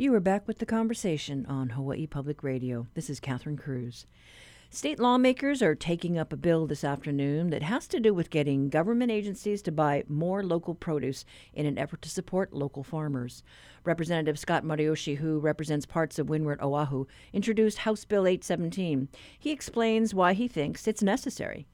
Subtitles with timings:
[0.00, 2.86] You are back with the conversation on Hawaii Public Radio.
[2.94, 4.06] This is Catherine Cruz.
[4.70, 8.70] State lawmakers are taking up a bill this afternoon that has to do with getting
[8.70, 13.42] government agencies to buy more local produce in an effort to support local farmers.
[13.84, 17.04] Representative Scott Matayoshi, who represents parts of Windward Oahu,
[17.34, 19.06] introduced House Bill 817.
[19.38, 21.66] He explains why he thinks it's necessary.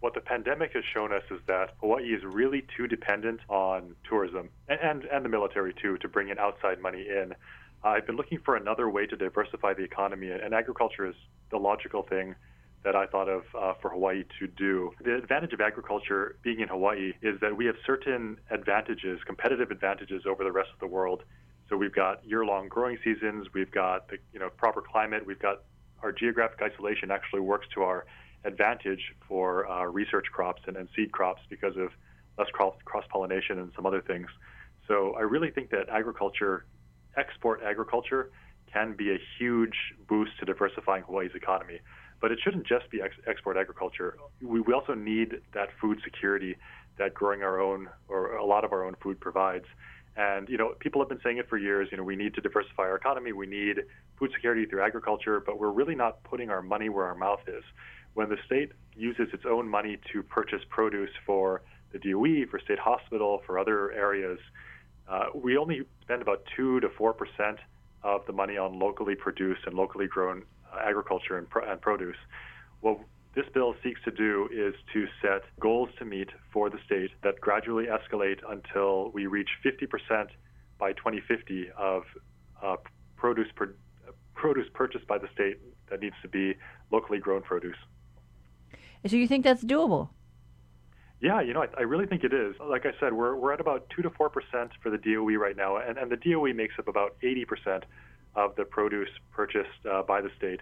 [0.00, 4.50] What the pandemic has shown us is that Hawaii is really too dependent on tourism
[4.68, 7.34] and, and, and the military too to bring in outside money in.
[7.82, 11.14] I've been looking for another way to diversify the economy, and agriculture is
[11.50, 12.34] the logical thing
[12.84, 14.92] that I thought of uh, for Hawaii to do.
[15.04, 20.22] The advantage of agriculture being in Hawaii is that we have certain advantages, competitive advantages
[20.26, 21.22] over the rest of the world.
[21.68, 25.62] So we've got year-long growing seasons, we've got the you know proper climate, we've got
[26.02, 28.06] our geographic isolation actually works to our
[28.46, 31.90] advantage for uh, research crops and, and seed crops because of
[32.38, 34.28] less cross pollination and some other things.
[34.88, 36.64] So I really think that agriculture
[37.16, 38.30] export agriculture
[38.72, 41.80] can be a huge boost to diversifying Hawaii's economy.
[42.20, 44.16] But it shouldn't just be ex- export agriculture.
[44.40, 46.56] We, we also need that food security
[46.98, 49.66] that growing our own or a lot of our own food provides.
[50.16, 51.88] And you know, people have been saying it for years.
[51.90, 53.32] You know, we need to diversify our economy.
[53.32, 53.82] We need
[54.18, 57.64] food security through agriculture, but we're really not putting our money where our mouth is.
[58.16, 61.60] When the state uses its own money to purchase produce for
[61.92, 64.38] the DOE, for state hospital, for other areas,
[65.06, 67.58] uh, we only spend about 2 to 4 percent
[68.02, 72.16] of the money on locally produced and locally grown uh, agriculture and, and produce.
[72.80, 73.00] What
[73.34, 77.38] this bill seeks to do is to set goals to meet for the state that
[77.42, 80.30] gradually escalate until we reach 50 percent
[80.78, 82.04] by 2050 of
[82.62, 82.76] uh,
[83.18, 83.48] produce
[84.34, 85.58] produce purchased by the state
[85.90, 86.54] that needs to be
[86.90, 87.76] locally grown produce.
[89.08, 90.10] So you think that's doable?
[91.20, 92.54] Yeah, you know, I, I really think it is.
[92.60, 95.76] Like I said, we're, we're at about 2 to 4% for the DOE right now,
[95.76, 97.84] and, and the DOE makes up about 80%
[98.34, 100.60] of the produce purchased uh, by the state.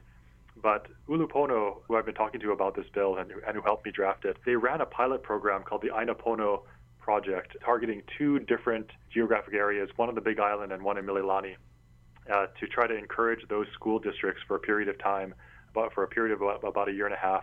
[0.63, 3.91] But Ulupono, who I've been talking to about this bill and, and who helped me
[3.91, 6.63] draft it, they ran a pilot program called the Aina Pono
[7.01, 11.57] Project, targeting two different geographic areas, one on the Big Island and one in Mililani,
[12.33, 15.35] uh, to try to encourage those school districts for a period of time,
[15.73, 17.43] about, for a period of about, about a year and a half,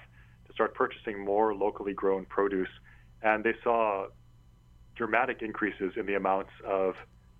[0.52, 2.70] to start purchasing more locally grown produce
[3.24, 4.08] and they saw
[4.96, 6.96] dramatic increases in the amounts of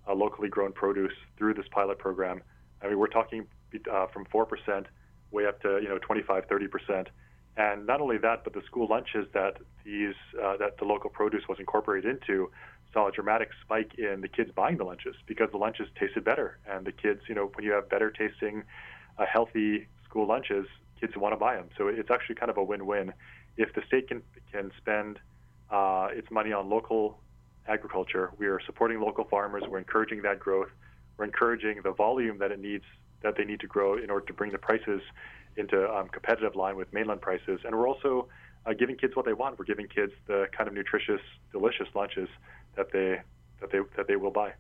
[0.08, 2.42] uh, locally grown produce through this pilot program.
[2.82, 3.48] I mean, we're talking
[3.92, 4.86] uh, from 4%
[5.32, 7.08] way up to you know 25, 30%.
[7.58, 11.44] And not only that, but the school lunches that these uh, that the local produce
[11.50, 12.50] was incorporated into
[12.94, 16.60] saw a dramatic spike in the kids buying the lunches because the lunches tasted better,
[16.70, 18.64] and the kids, you know, when you have better tasting,
[19.18, 20.66] uh, healthy school lunches,
[21.02, 21.70] kids want to buy them.
[21.78, 23.12] So it's actually kind of a win-win.
[23.58, 25.20] If the state can can spend
[25.70, 27.20] uh, its money on local
[27.68, 28.32] agriculture.
[28.38, 29.64] We are supporting local farmers.
[29.68, 30.70] We're encouraging that growth.
[31.18, 32.84] We're encouraging the volume that it needs
[33.24, 35.02] that they need to grow in order to bring the prices
[35.56, 37.60] into um, competitive line with mainland prices.
[37.64, 38.28] And we're also
[38.66, 39.60] uh, giving kids what they want.
[39.60, 42.30] We're giving kids the kind of nutritious, delicious lunches
[42.76, 43.22] that they
[43.60, 44.54] that they that they will buy.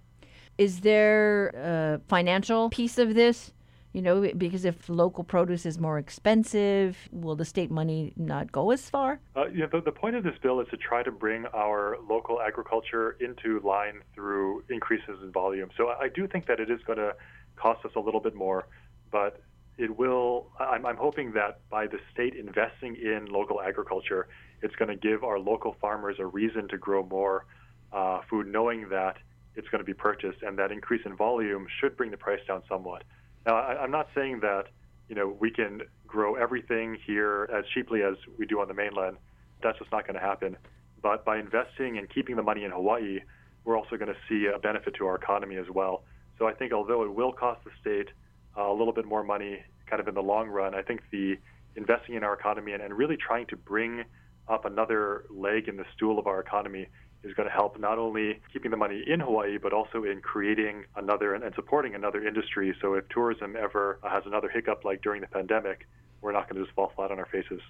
[0.57, 3.51] Is there a financial piece of this?
[3.93, 8.71] You know, because if local produce is more expensive, will the state money not go
[8.71, 9.19] as far?
[9.35, 12.41] Uh, yeah, the, the point of this bill is to try to bring our local
[12.41, 15.69] agriculture into line through increases in volume.
[15.75, 17.15] So I do think that it is going to
[17.57, 18.67] cost us a little bit more,
[19.11, 19.41] but
[19.77, 20.47] it will.
[20.59, 24.29] I'm, I'm hoping that by the state investing in local agriculture,
[24.61, 27.45] it's going to give our local farmers a reason to grow more
[27.91, 29.17] uh, food, knowing that
[29.55, 32.63] it's going to be purchased, and that increase in volume should bring the price down
[32.69, 33.03] somewhat.
[33.45, 34.65] Now, I, am not saying that
[35.09, 39.17] you know we can grow everything here as cheaply as we do on the mainland.
[39.63, 40.57] That's just not going to happen.
[41.01, 43.19] But by investing and keeping the money in Hawaii,
[43.63, 46.03] we're also going to see a benefit to our economy as well.
[46.37, 48.09] So I think although it will cost the state
[48.57, 51.37] uh, a little bit more money, kind of in the long run, I think the
[51.75, 54.03] investing in our economy and, and really trying to bring
[54.47, 56.87] up another leg in the stool of our economy
[57.23, 60.85] is going to help not only keeping the money in Hawaii, but also in creating
[60.95, 62.75] another and, supporting another industry.
[62.81, 65.87] So if tourism ever has another hiccup like during the pandemic,
[66.21, 67.61] we're not going to just fall flat on our faces.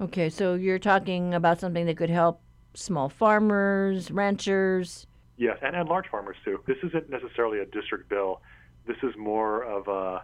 [0.00, 2.40] Okay, so you're talking about something that could help
[2.74, 5.06] small farmers, ranchers.
[5.36, 6.60] Yes, and, and large farmers too.
[6.66, 8.40] This isn't necessarily a district bill.
[8.86, 10.22] This is more of a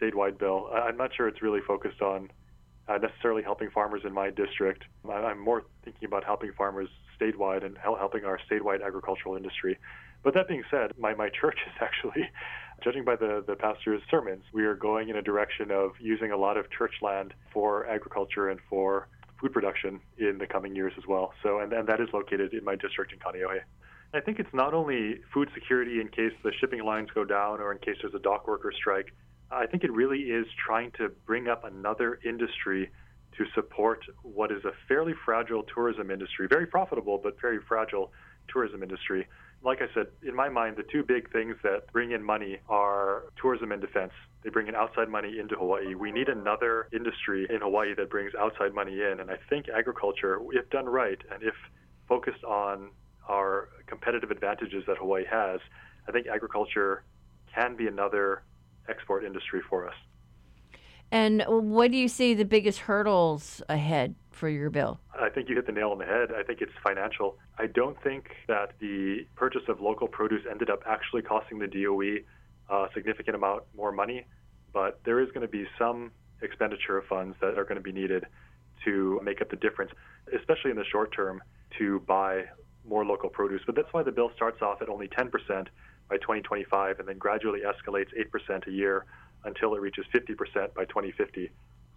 [0.00, 0.70] statewide bill.
[0.72, 2.30] I'm not sure it's really focused on
[2.88, 4.84] uh, necessarily helping farmers in my district.
[5.08, 6.88] I'm more thinking about helping farmers
[7.20, 9.78] statewide and helping our statewide agricultural industry.
[10.22, 12.28] But that being said, my, my church is actually,
[12.82, 16.36] judging by the, the pastor's sermons, we are going in a direction of using a
[16.36, 19.08] lot of church land for agriculture and for
[19.40, 21.32] food production in the coming years as well.
[21.42, 23.60] So, and, and that is located in my district in Kaneohe.
[24.12, 27.72] I think it's not only food security in case the shipping lines go down or
[27.72, 29.14] in case there's a dock worker strike.
[29.50, 32.90] I think it really is trying to bring up another industry
[33.38, 38.12] to support what is a fairly fragile tourism industry, very profitable but very fragile
[38.48, 39.26] tourism industry.
[39.62, 43.24] Like I said, in my mind, the two big things that bring in money are
[43.40, 44.12] tourism and defense.
[44.42, 45.94] They bring in outside money into Hawaii.
[45.94, 49.20] We need another industry in Hawaii that brings outside money in.
[49.20, 51.54] And I think agriculture, if done right and if
[52.08, 52.90] focused on
[53.28, 55.60] our competitive advantages that Hawaii has,
[56.08, 57.04] I think agriculture
[57.52, 58.42] can be another
[58.88, 59.94] export industry for us.
[61.10, 65.00] And what do you see the biggest hurdles ahead for your bill?
[65.18, 66.28] I think you hit the nail on the head.
[66.32, 67.38] I think it's financial.
[67.58, 72.18] I don't think that the purchase of local produce ended up actually costing the DOE
[72.70, 74.26] a significant amount more money,
[74.72, 76.12] but there is going to be some
[76.42, 78.26] expenditure of funds that are going to be needed
[78.84, 79.90] to make up the difference,
[80.36, 81.42] especially in the short term,
[81.78, 82.44] to buy
[82.86, 83.62] more local produce.
[83.64, 85.30] But that's why the bill starts off at only 10%
[86.08, 89.06] by 2025 and then gradually escalates 8% a year
[89.44, 91.50] until it reaches 50% by 2050.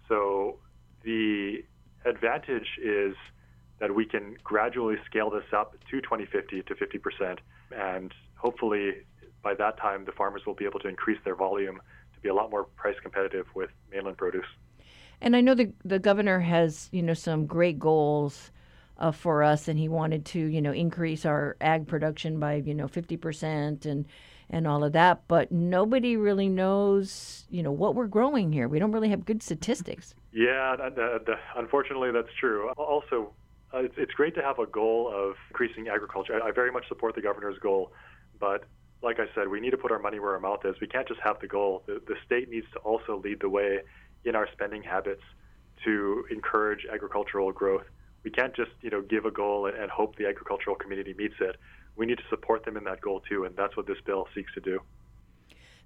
[0.08, 0.60] So
[1.04, 1.64] the
[2.06, 3.16] advantage is
[3.80, 7.38] that we can gradually scale this up to 2050 to 50%.
[7.72, 8.94] And hopefully
[9.42, 11.82] by that time, the farmers will be able to increase their volume
[12.14, 14.46] to be a lot more price competitive with mainland produce.
[15.20, 18.52] And I know the, the governor has, you know, some great goals
[18.98, 22.74] uh, for us, and he wanted to, you know, increase our ag production by, you
[22.74, 24.06] know, 50% and
[24.51, 25.21] and all of that.
[25.27, 28.68] But nobody really knows, you know, what we're growing here.
[28.68, 30.13] We don't really have good statistics.
[30.33, 32.69] Yeah, that, that, unfortunately, that's true.
[32.77, 33.33] Also,
[33.74, 36.42] uh, it's, it's, great to have a goal of increasing agriculture.
[36.42, 37.92] I, I very much support the governor's goal,
[38.39, 38.63] but
[39.03, 40.75] like I said, we need to put our money where our mouth is.
[40.80, 41.83] We can't just have the goal.
[41.86, 43.80] The, the state needs to also lead the way
[44.24, 45.24] in our spending habits
[45.83, 47.83] to encourage agricultural growth.
[48.24, 51.36] We can't just, you know, give a goal and, and hope the agricultural community meets
[51.42, 51.57] it
[51.96, 54.54] we need to support them in that goal too, and that's what this bill seeks
[54.54, 54.80] to do.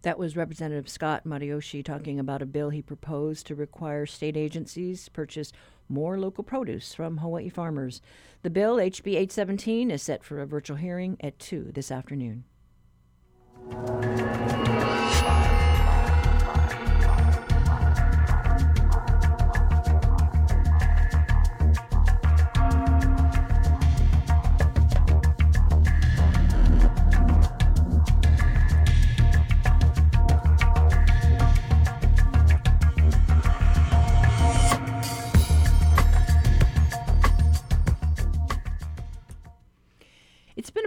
[0.02, 5.10] That was Representative Scott Matayoshi talking about a bill he proposed to require state agencies
[5.10, 5.52] purchase
[5.90, 8.02] more local produce from Hawaii farmers.
[8.44, 12.44] The bill, HB 817, is set for a virtual hearing at 2 this afternoon.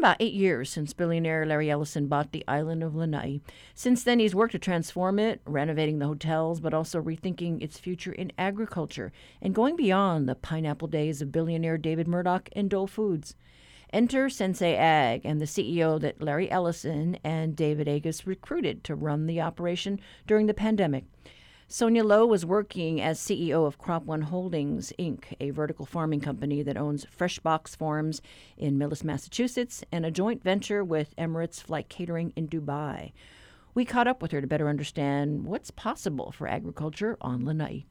[0.08, 3.42] About eight years since billionaire Larry Ellison bought the island of Lanai.
[3.74, 8.12] Since then, he's worked to transform it, renovating the hotels, but also rethinking its future
[8.12, 9.12] in agriculture
[9.42, 13.34] and going beyond the pineapple days of billionaire David Murdock and Dole Foods.
[13.92, 19.26] Enter Sensei Ag and the CEO that Larry Ellison and David Agus recruited to run
[19.26, 21.04] the operation during the pandemic.
[21.70, 26.62] Sonia Lo was working as CEO of Crop One Holdings, Inc., a vertical farming company
[26.62, 28.22] that owns Fresh Box Farms
[28.56, 33.12] in Millis, Massachusetts, and a joint venture with Emirates Flight Catering in Dubai.
[33.74, 37.84] We caught up with her to better understand what's possible for agriculture on Lanai.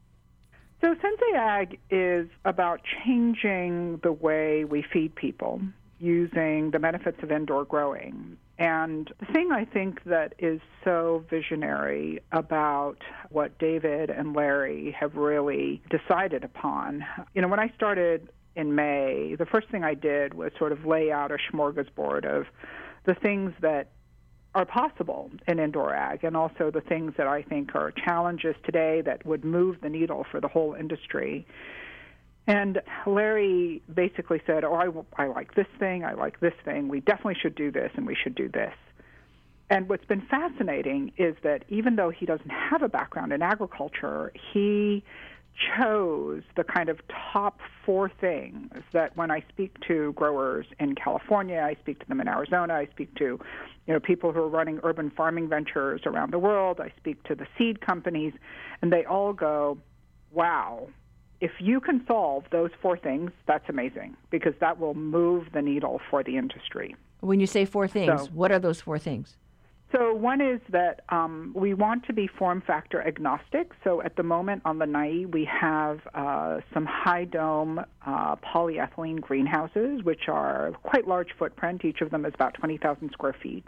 [0.80, 5.60] So, Sensei Ag is about changing the way we feed people
[6.00, 8.38] using the benefits of indoor growing.
[8.58, 12.96] And the thing I think that is so visionary about
[13.30, 19.36] what David and Larry have really decided upon, you know, when I started in May,
[19.38, 22.46] the first thing I did was sort of lay out a smorgasbord of
[23.06, 23.92] the things that
[24.56, 29.02] are possible in indoor ag and also the things that I think are challenges today
[29.02, 31.46] that would move the needle for the whole industry.
[32.48, 36.02] And Larry basically said, "Oh, I, I like this thing.
[36.02, 36.88] I like this thing.
[36.88, 38.72] We definitely should do this, and we should do this."
[39.68, 44.32] And what's been fascinating is that even though he doesn't have a background in agriculture,
[44.52, 45.04] he
[45.76, 47.00] chose the kind of
[47.32, 52.18] top four things that when I speak to growers in California, I speak to them
[52.20, 53.38] in Arizona, I speak to
[53.86, 57.34] you know people who are running urban farming ventures around the world, I speak to
[57.34, 58.32] the seed companies,
[58.80, 59.76] and they all go,
[60.32, 60.88] "Wow,
[61.40, 66.00] if you can solve those four things, that's amazing because that will move the needle
[66.10, 66.96] for the industry.
[67.20, 69.36] When you say four things, so, what are those four things?
[69.90, 73.72] So, one is that um, we want to be form factor agnostic.
[73.84, 79.20] So, at the moment on the Lanai, we have uh, some high dome uh, polyethylene
[79.20, 81.84] greenhouses, which are quite large footprint.
[81.84, 83.66] Each of them is about 20,000 square feet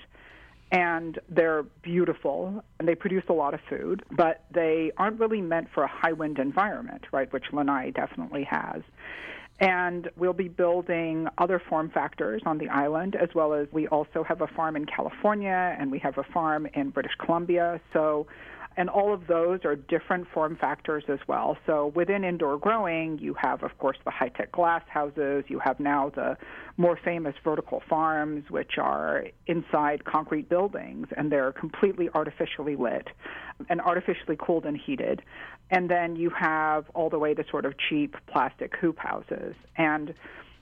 [0.72, 5.68] and they're beautiful and they produce a lot of food, but they aren't really meant
[5.74, 8.82] for a high wind environment, right, which Lanai definitely has.
[9.58, 14.24] And we'll be building other form factors on the island, as well as we also
[14.24, 17.78] have a farm in California and we have a farm in British Columbia.
[17.92, 18.26] So
[18.80, 21.58] and all of those are different form factors as well.
[21.66, 25.44] So within indoor growing, you have, of course, the high tech glass houses.
[25.49, 26.38] You have now the
[26.78, 33.08] more famous vertical farms, which are inside concrete buildings and they're completely artificially lit
[33.68, 35.20] and artificially cooled and heated.
[35.70, 39.54] And then you have all the way to sort of cheap plastic hoop houses.
[39.76, 40.14] And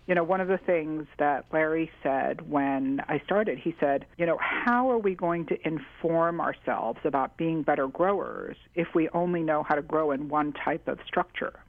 [0.08, 4.24] you know, one of the things that Larry said when I started, he said, you
[4.24, 9.42] know, how are we going to inform ourselves about being better growers if we only
[9.42, 11.60] know how to grow in one type of structure?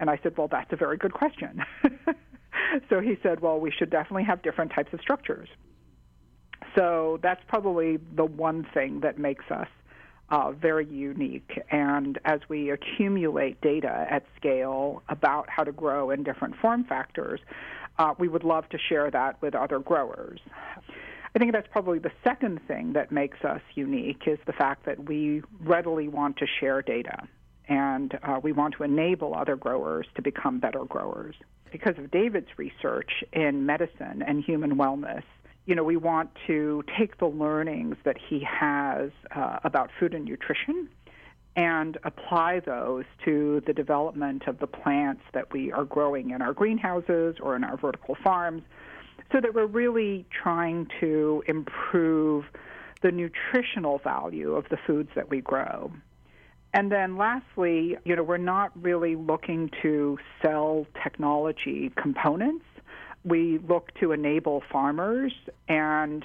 [0.00, 1.62] And I said, well, that's a very good question.
[2.88, 5.50] so he said, well, we should definitely have different types of structures.
[6.74, 9.68] So that's probably the one thing that makes us
[10.30, 11.60] uh, very unique.
[11.70, 17.40] And as we accumulate data at scale about how to grow in different form factors,
[17.98, 20.40] uh, we would love to share that with other growers.
[21.34, 25.08] I think that's probably the second thing that makes us unique is the fact that
[25.08, 27.28] we readily want to share data
[27.68, 31.34] and uh, we want to enable other growers to become better growers.
[31.70, 35.22] Because of David's research in medicine and human wellness,
[35.68, 40.24] you know, we want to take the learnings that he has uh, about food and
[40.24, 40.88] nutrition
[41.56, 46.54] and apply those to the development of the plants that we are growing in our
[46.54, 48.62] greenhouses or in our vertical farms
[49.30, 52.46] so that we're really trying to improve
[53.02, 55.92] the nutritional value of the foods that we grow.
[56.72, 62.64] And then lastly, you know, we're not really looking to sell technology components
[63.28, 65.32] we look to enable farmers
[65.68, 66.24] and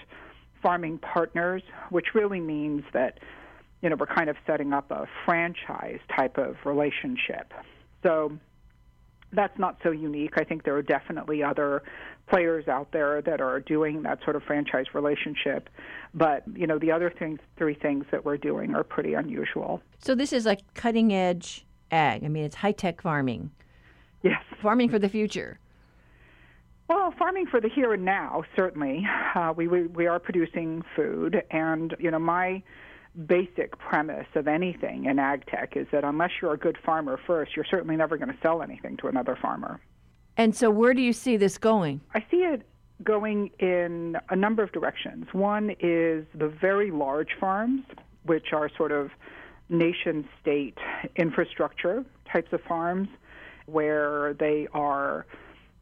[0.62, 3.20] farming partners, which really means that
[3.82, 7.54] you know we're kind of setting up a franchise type of relationship.
[8.02, 8.38] So
[9.34, 10.34] that's not so unique.
[10.38, 11.84] I think there are definitely other
[12.28, 15.70] players out there that are doing that sort of franchise relationship.
[16.14, 19.82] But, you know, the other things, three things that we're doing are pretty unusual.
[20.00, 22.24] So this is like cutting edge ag.
[22.24, 23.52] I mean, it's high tech farming.
[24.22, 24.42] Yes.
[24.62, 25.60] Farming for the future.
[26.90, 29.08] Well, farming for the here and now, certainly.
[29.36, 32.62] Uh, we, we we are producing food, and you know my
[33.26, 37.56] basic premise of anything in ag tech is that unless you're a good farmer first,
[37.56, 39.80] you're certainly never going to sell anything to another farmer.
[40.36, 42.02] And so, where do you see this going?
[42.14, 42.64] I see it
[43.04, 45.28] going in a number of directions.
[45.32, 47.84] One is the very large farms,
[48.24, 49.12] which are sort of
[49.70, 50.78] nation state
[51.16, 53.10] infrastructure types of farms,
[53.66, 55.26] where they are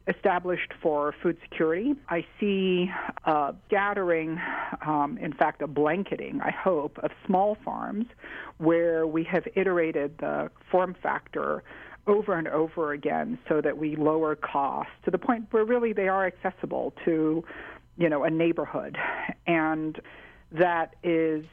[0.06, 1.94] established for food security.
[2.08, 2.90] I see
[3.24, 4.40] a gathering,
[4.84, 8.06] um, in fact, a blanketing, I hope, of small farms
[8.58, 11.62] where we have iterated the form factor
[12.06, 16.08] over and over again so that we lower costs to the point where really they
[16.08, 17.44] are accessible to,
[17.96, 18.98] you know, a neighborhood.
[19.46, 20.00] And
[20.50, 21.44] that is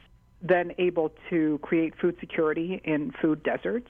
[0.41, 3.89] then able to create food security in food deserts.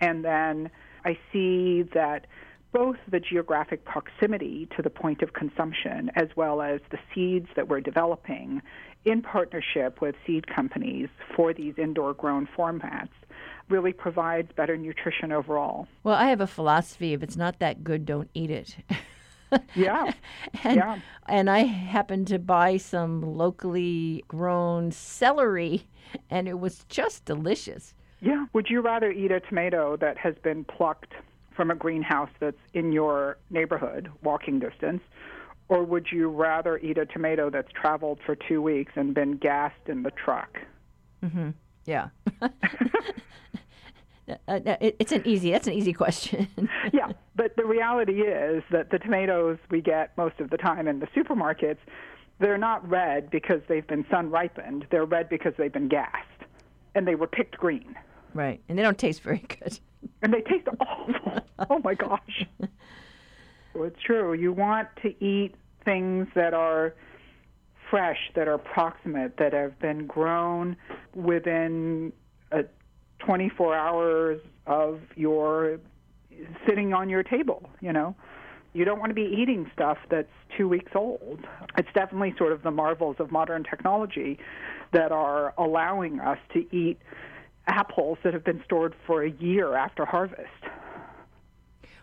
[0.00, 0.70] And then
[1.04, 2.26] I see that
[2.74, 7.68] both the geographic proximity to the point of consumption as well as the seeds that
[7.68, 8.60] we're developing
[9.04, 13.10] in partnership with seed companies for these indoor grown formats
[13.68, 15.86] really provides better nutrition overall.
[16.02, 18.76] Well, I have a philosophy if it's not that good, don't eat it.
[19.76, 20.12] yeah.
[20.64, 20.98] and, yeah.
[21.28, 25.86] And I happened to buy some locally grown celery,
[26.28, 27.94] and it was just delicious.
[28.20, 28.46] Yeah.
[28.52, 31.12] Would you rather eat a tomato that has been plucked
[31.54, 35.02] from a greenhouse that's in your neighborhood, walking distance?
[35.68, 39.88] Or would you rather eat a tomato that's traveled for two weeks and been gassed
[39.88, 40.58] in the truck?
[41.22, 41.50] Mm-hmm.
[41.86, 42.08] Yeah.
[44.48, 45.50] Uh, uh it's an easy.
[45.50, 46.48] That's an easy question.
[46.94, 51.00] yeah, but the reality is that the tomatoes we get most of the time in
[51.00, 51.76] the supermarkets,
[52.38, 54.86] they're not red because they've been sun ripened.
[54.90, 56.48] They're red because they've been gassed,
[56.94, 57.96] and they were picked green.
[58.32, 59.78] Right, and they don't taste very good.
[60.22, 61.40] And they taste awful.
[61.70, 62.46] oh my gosh.
[63.74, 64.32] it's true.
[64.34, 66.94] You want to eat things that are
[67.90, 70.76] fresh, that are proximate, that have been grown
[71.14, 72.12] within
[72.50, 72.64] a
[73.20, 75.78] 24 hours of your
[76.66, 78.14] sitting on your table, you know.
[78.72, 81.38] You don't want to be eating stuff that's two weeks old.
[81.78, 84.38] It's definitely sort of the marvels of modern technology
[84.92, 86.98] that are allowing us to eat
[87.66, 90.48] apples that have been stored for a year after harvest.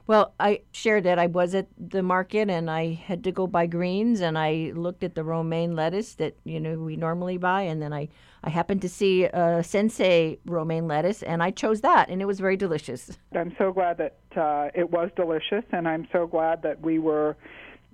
[0.08, 3.68] Well, I shared that I was at the market and I had to go buy
[3.68, 7.82] greens and I looked at the romaine lettuce that you know we normally buy and
[7.82, 8.10] then I
[8.44, 12.40] I happened to see a sensei romaine lettuce and I chose that and it was
[12.40, 13.18] very delicious.
[13.34, 17.38] I'm so glad that uh, it was delicious and I'm so glad that we were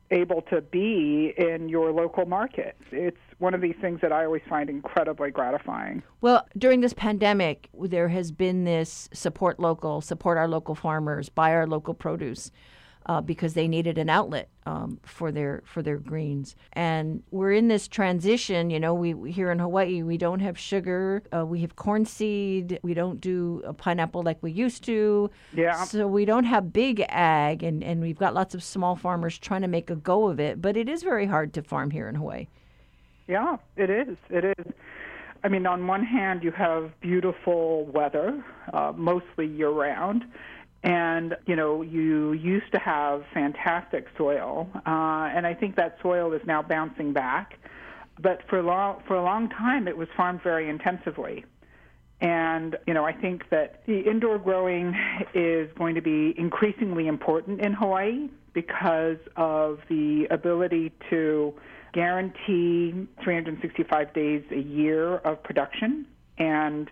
[0.10, 2.78] able to be in your local market.
[2.92, 6.02] It's one of these things that I always find incredibly gratifying.
[6.22, 11.54] Well, during this pandemic, there has been this support local, support our local farmers, buy
[11.54, 12.52] our local produce
[13.08, 16.56] uh, because they needed an outlet um, for their for their greens.
[16.74, 18.70] And we're in this transition.
[18.70, 21.24] You know, we, we here in Hawaii we don't have sugar.
[21.34, 22.80] Uh, we have corn seed.
[22.84, 25.30] We don't do a pineapple like we used to.
[25.54, 25.84] Yeah.
[25.86, 29.62] So we don't have big ag, and and we've got lots of small farmers trying
[29.62, 30.62] to make a go of it.
[30.62, 32.48] But it is very hard to farm here in Hawaii.
[33.28, 34.18] Yeah, it is.
[34.30, 34.74] It is.
[35.44, 38.44] I mean, on one hand, you have beautiful weather,
[38.74, 40.24] uh, mostly year round
[40.84, 46.34] and you know you used to have fantastic soil, uh, and I think that soil
[46.34, 47.60] is now bouncing back.
[48.20, 51.46] But for long for a long time, it was farmed very intensively.
[52.20, 54.96] And, you know, I think that the indoor growing
[55.36, 61.54] is going to be increasingly important in Hawaii because of the ability to
[61.98, 66.06] guarantee 365 days a year of production
[66.38, 66.92] and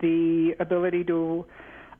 [0.00, 1.44] the ability to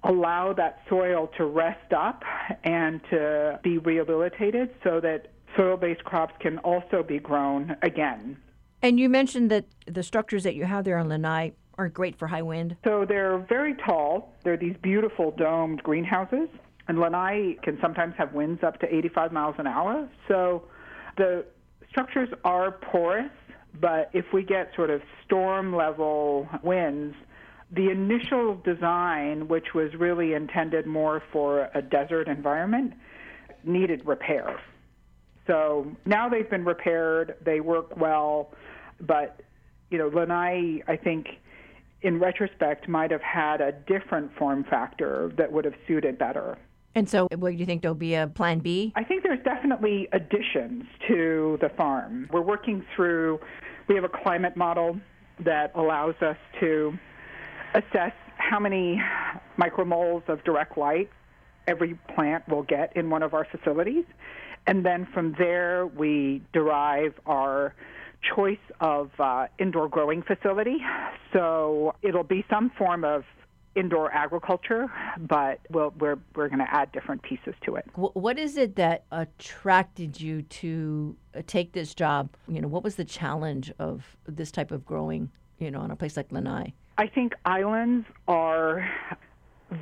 [0.04, 2.22] allow that soil to rest up
[2.62, 8.36] and to be rehabilitated so that soil based crops can also be grown again.
[8.82, 12.28] And you mentioned that the structures that you have there on Lanai are great for
[12.28, 12.76] high wind.
[12.84, 14.32] So they're very tall.
[14.44, 16.48] They're these beautiful domed greenhouses.
[16.86, 20.08] And Lanai can sometimes have winds up to 85 miles an hour.
[20.28, 20.68] So
[21.16, 21.46] the
[21.94, 23.30] structures are porous,
[23.80, 27.14] but if we get sort of storm level winds,
[27.70, 32.94] the initial design, which was really intended more for a desert environment,
[33.62, 34.60] needed repair.
[35.46, 38.50] So now they've been repaired, they work well,
[39.00, 39.40] but
[39.90, 41.26] you know, Lanai, I think,
[42.02, 46.58] in retrospect, might have had a different form factor that would have suited better.
[46.94, 48.92] And so, what do you think there'll be a plan B?
[48.94, 52.28] I think there's definitely additions to the farm.
[52.32, 53.40] We're working through,
[53.88, 54.98] we have a climate model
[55.44, 56.96] that allows us to
[57.74, 59.00] assess how many
[59.58, 61.10] micromoles of direct light
[61.66, 64.04] every plant will get in one of our facilities.
[64.66, 67.74] And then from there, we derive our
[68.34, 70.78] choice of uh, indoor growing facility.
[71.32, 73.24] So it'll be some form of
[73.76, 74.86] indoor agriculture,
[75.18, 77.84] but we'll, we're, we're going to add different pieces to it.
[77.94, 82.30] What is it that attracted you to uh, take this job?
[82.48, 85.96] You know, what was the challenge of this type of growing, you know, on a
[85.96, 86.72] place like Lanai?
[86.98, 88.88] I think islands are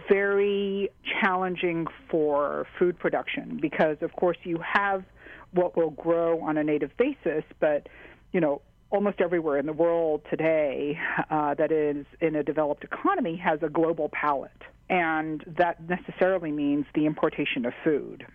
[0.09, 5.05] very challenging for food production because, of course, you have
[5.51, 7.89] what will grow on a native basis, but,
[8.33, 10.99] you know, almost everywhere in the world today
[11.31, 14.51] uh, that is in a developed economy has a global palate.
[14.91, 18.27] And that necessarily means the importation of food.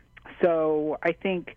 [0.42, 1.56] So I think,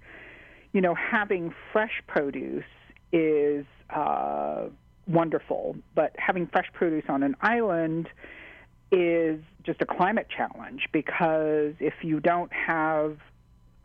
[0.72, 2.64] you know, having fresh produce
[3.10, 4.64] is uh,
[5.08, 8.08] wonderful, but having fresh produce on an island
[8.92, 13.16] is just a climate challenge because if you don't have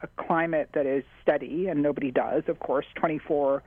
[0.01, 3.63] a climate that is steady, and nobody does, of course, 24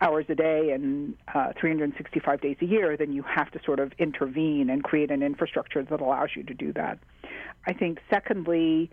[0.00, 3.92] hours a day and uh, 365 days a year, then you have to sort of
[3.98, 6.98] intervene and create an infrastructure that allows you to do that.
[7.66, 8.90] I think, secondly,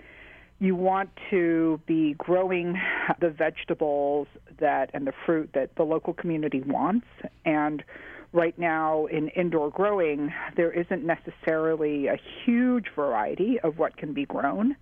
[0.59, 2.79] you want to be growing
[3.19, 4.27] the vegetables
[4.59, 7.07] that and the fruit that the local community wants
[7.45, 7.83] and
[8.31, 14.25] right now in indoor growing there isn't necessarily a huge variety of what can be
[14.25, 14.75] grown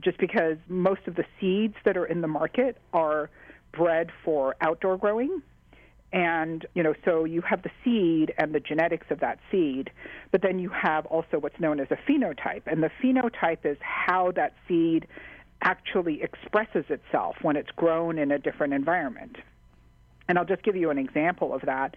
[0.00, 3.28] just because most of the seeds that are in the market are
[3.72, 5.42] bred for outdoor growing
[6.12, 9.90] and, you know, so you have the seed and the genetics of that seed,
[10.30, 12.62] but then you have also what's known as a phenotype.
[12.66, 15.06] And the phenotype is how that seed
[15.62, 19.36] actually expresses itself when it's grown in a different environment.
[20.28, 21.96] And I'll just give you an example of that.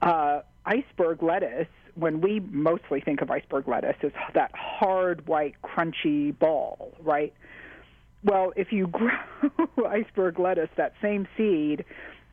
[0.00, 6.36] Uh, iceberg lettuce, when we mostly think of iceberg lettuce, is that hard, white, crunchy
[6.38, 7.32] ball, right?
[8.22, 9.10] Well, if you grow
[9.88, 11.84] iceberg lettuce, that same seed,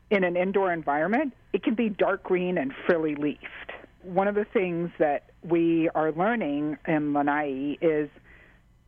[0.09, 3.71] in an indoor environment, it can be dark green and frilly leafed.
[4.03, 8.09] One of the things that we are learning in Lanai is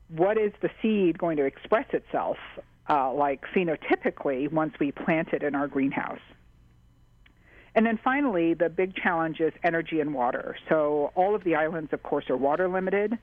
[0.09, 2.37] what is the seed going to express itself
[2.89, 6.19] uh, like phenotypically once we plant it in our greenhouse.
[7.75, 10.55] And then finally, the big challenge is energy and water.
[10.67, 13.17] So all of the islands, of course, are water limited,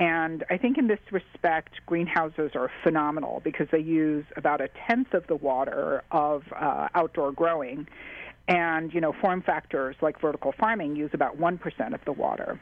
[0.00, 5.12] And I think in this respect, greenhouses are phenomenal because they use about a tenth
[5.12, 7.86] of the water of uh, outdoor growing.
[8.48, 12.58] And, you know, form factors like vertical farming use about 1% of the water.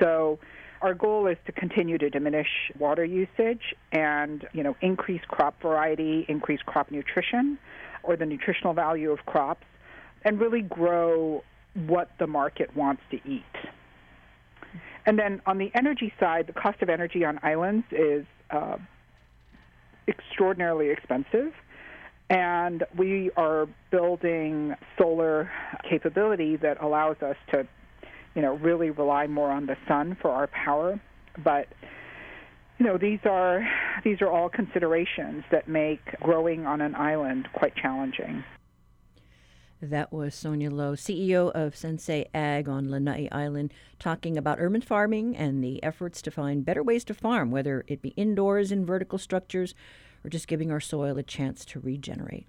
[0.00, 0.40] So
[0.82, 6.26] our goal is to continue to diminish water usage and, you know, increase crop variety,
[6.28, 7.56] increase crop nutrition
[8.02, 9.66] or the nutritional value of crops,
[10.24, 11.44] and really grow
[11.86, 13.44] what the market wants to eat.
[15.06, 18.76] And then on the energy side, the cost of energy on islands is uh,
[20.08, 21.52] extraordinarily expensive.
[22.28, 25.50] And we are building solar
[25.88, 27.66] capability that allows us to,
[28.34, 31.00] you know, really rely more on the sun for our power.
[31.42, 31.66] But
[32.78, 33.66] you know, these are
[34.04, 38.42] these are all considerations that make growing on an island quite challenging.
[39.82, 45.34] That was Sonia Lo, CEO of Sensei Ag on Lanai Island, talking about urban farming
[45.34, 49.18] and the efforts to find better ways to farm, whether it be indoors in vertical
[49.18, 49.74] structures
[50.22, 52.46] or just giving our soil a chance to regenerate.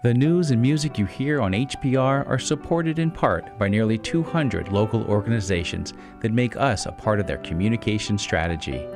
[0.00, 4.68] The news and music you hear on HPR are supported in part by nearly 200
[4.68, 8.86] local organizations that make us a part of their communication strategy.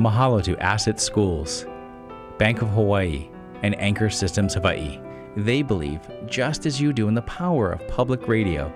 [0.00, 1.64] Mahalo to Asset Schools,
[2.38, 3.28] Bank of Hawaii,
[3.62, 4.98] and Anchor Systems Hawaii.
[5.36, 8.72] They believe, just as you do, in the power of public radio.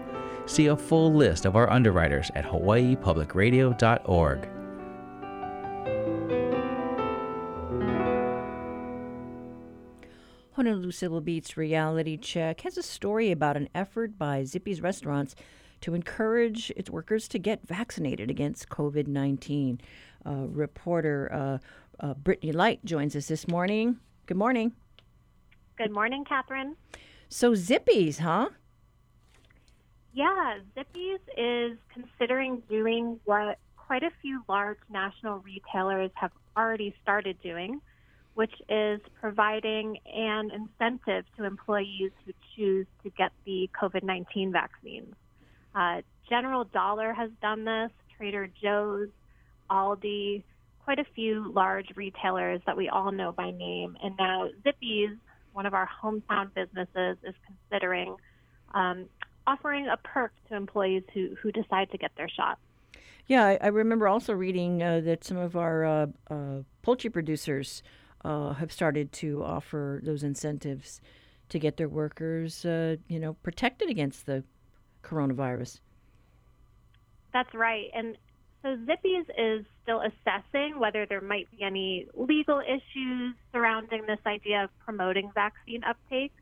[0.46, 4.48] See a full list of our underwriters at hawaiipublicradio.org.
[10.62, 15.34] Honolulu Civil Beat's Reality Check has a story about an effort by Zippy's Restaurants
[15.80, 19.80] to encourage its workers to get vaccinated against COVID 19.
[20.24, 21.58] Uh, reporter uh,
[21.98, 23.98] uh, Brittany Lyte joins us this morning.
[24.26, 24.70] Good morning.
[25.76, 26.76] Good morning, Catherine.
[27.28, 28.50] So, Zippy's, huh?
[30.14, 37.42] Yeah, Zippy's is considering doing what quite a few large national retailers have already started
[37.42, 37.80] doing
[38.34, 45.14] which is providing an incentive to employees who choose to get the COVID 19 vaccines.
[45.74, 49.08] Uh, General Dollar has done this, Trader Joe's,
[49.70, 50.42] Aldi,
[50.84, 53.96] quite a few large retailers that we all know by name.
[54.02, 55.10] And now Zippy's,
[55.52, 58.16] one of our hometown businesses, is considering
[58.74, 59.06] um,
[59.46, 62.58] offering a perk to employees who, who decide to get their shot.
[63.26, 67.82] Yeah, I, I remember also reading uh, that some of our uh, uh poultry producers
[68.24, 71.00] uh, have started to offer those incentives
[71.48, 74.44] to get their workers, uh, you know, protected against the
[75.02, 75.80] coronavirus.
[77.32, 77.90] That's right.
[77.94, 78.16] And
[78.62, 84.64] so Zippy's is still assessing whether there might be any legal issues surrounding this idea
[84.64, 86.32] of promoting vaccine uptake.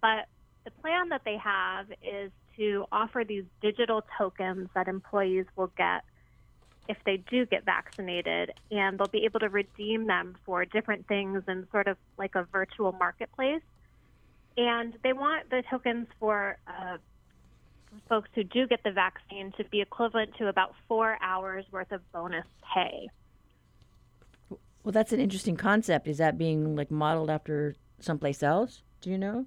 [0.00, 0.26] But
[0.64, 6.04] the plan that they have is to offer these digital tokens that employees will get
[6.88, 11.42] if they do get vaccinated, and they'll be able to redeem them for different things
[11.48, 13.62] in sort of like a virtual marketplace.
[14.56, 16.96] And they want the tokens for uh,
[18.08, 22.00] folks who do get the vaccine to be equivalent to about four hours worth of
[22.12, 23.08] bonus pay.
[24.82, 26.06] Well, that's an interesting concept.
[26.06, 28.82] Is that being like modeled after someplace else?
[29.00, 29.46] Do you know?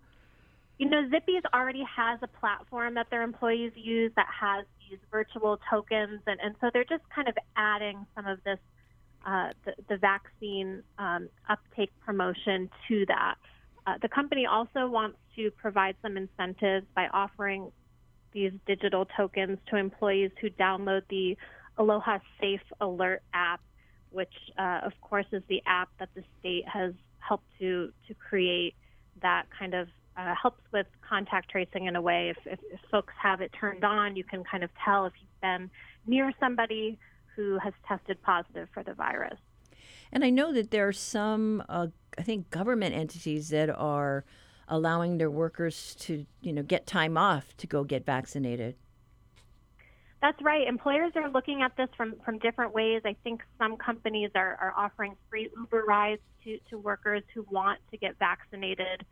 [0.78, 4.66] You know, Zippy's already has a platform that their employees use that has
[5.12, 8.60] virtual tokens, and, and so they're just kind of adding some of this
[9.26, 13.36] uh, the, the, vaccine um, uptake promotion to that.
[13.86, 17.70] Uh, the company also wants to provide some incentives by offering
[18.32, 21.36] these digital tokens to employees who download the
[21.78, 23.62] Aloha Safe Alert app,
[24.12, 28.76] which, uh, of course, is the app that the state has helped to to create
[29.22, 29.88] that kind of
[30.20, 32.30] uh, helps with contact tracing in a way.
[32.30, 35.42] If, if, if, folks have it turned on, you can kind of tell if you've
[35.42, 35.70] been
[36.08, 36.98] near somebody
[37.36, 39.40] who has tested positive for the virus.
[40.12, 44.26] And I know that there are some, uh, I think, government entities that are
[44.68, 48.76] allowing their workers to, you know, get time off to go get vaccinated.
[50.22, 50.68] That's right.
[50.68, 53.04] Employers are looking at this from, from different ways.
[53.06, 57.80] I think some companies are, are offering free Uber rides to, to workers who want
[57.92, 59.06] to get vaccinated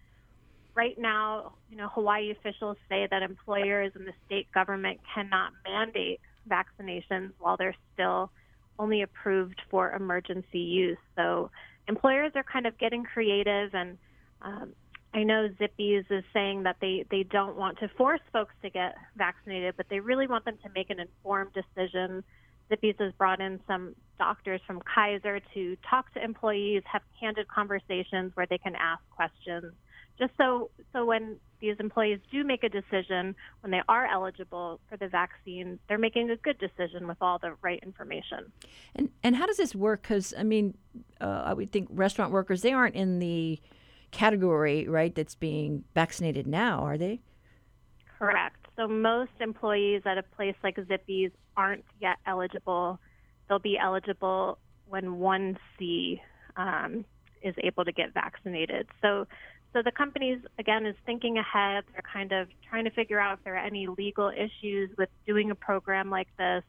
[0.78, 6.22] right now, you know, Hawaii officials say that employers and the state government cannot mandate
[6.48, 8.30] vaccinations while they're still
[8.78, 11.00] only approved for emergency use.
[11.16, 11.50] So
[11.88, 13.98] employers are kind of getting creative and
[14.44, 14.74] um,
[15.14, 18.94] I know Zippy's is saying that they, they don't want to force folks to get
[19.18, 22.24] vaccinated, but they really want them to make an informed decision.
[22.70, 28.32] Zippy's has brought in some doctors from Kaiser to talk to employees, have candid conversations
[28.36, 29.74] where they can ask questions,
[30.18, 34.98] just so so when these employees do make a decision when they are eligible for
[34.98, 38.52] the vaccine, they're making a good decision with all the right information.
[38.96, 40.04] And and how does this work?
[40.04, 40.78] Because I mean,
[41.20, 43.60] uh, I would think restaurant workers they aren't in the
[44.12, 47.22] category right that's being vaccinated now, are they?
[48.18, 48.66] Correct.
[48.76, 53.00] So most employees at a place like Zippy's aren't yet eligible.
[53.48, 56.22] They'll be eligible when one C
[56.56, 57.06] um,
[57.42, 58.88] is able to get vaccinated.
[59.02, 59.28] So
[59.74, 61.84] so the companies again is thinking ahead.
[61.92, 65.52] They're kind of trying to figure out if there are any legal issues with doing
[65.52, 66.64] a program like this.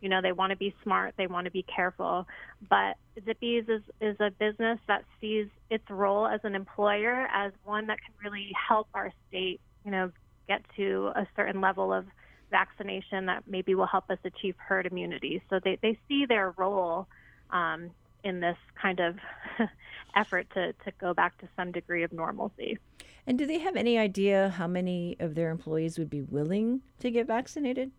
[0.00, 2.26] You know, they want to be smart, they want to be careful.
[2.68, 7.86] But Zippy's is, is a business that sees its role as an employer as one
[7.86, 10.12] that can really help our state, you know,
[10.48, 12.04] get to a certain level of
[12.50, 15.42] vaccination that maybe will help us achieve herd immunity.
[15.50, 17.08] So they, they see their role
[17.50, 17.90] um,
[18.26, 19.16] in this kind of
[20.16, 22.78] effort to, to go back to some degree of normalcy.
[23.26, 27.10] And do they have any idea how many of their employees would be willing to
[27.10, 27.92] get vaccinated?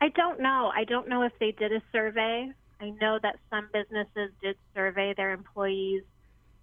[0.00, 0.72] I don't know.
[0.74, 2.50] I don't know if they did a survey.
[2.80, 6.02] I know that some businesses did survey their employees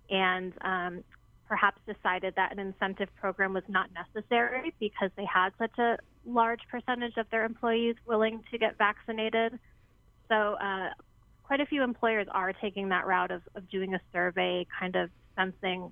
[0.09, 1.03] and um,
[1.47, 6.61] perhaps decided that an incentive program was not necessary because they had such a large
[6.69, 9.59] percentage of their employees willing to get vaccinated.
[10.29, 10.89] So, uh,
[11.47, 15.09] quite a few employers are taking that route of, of doing a survey, kind of
[15.35, 15.91] sensing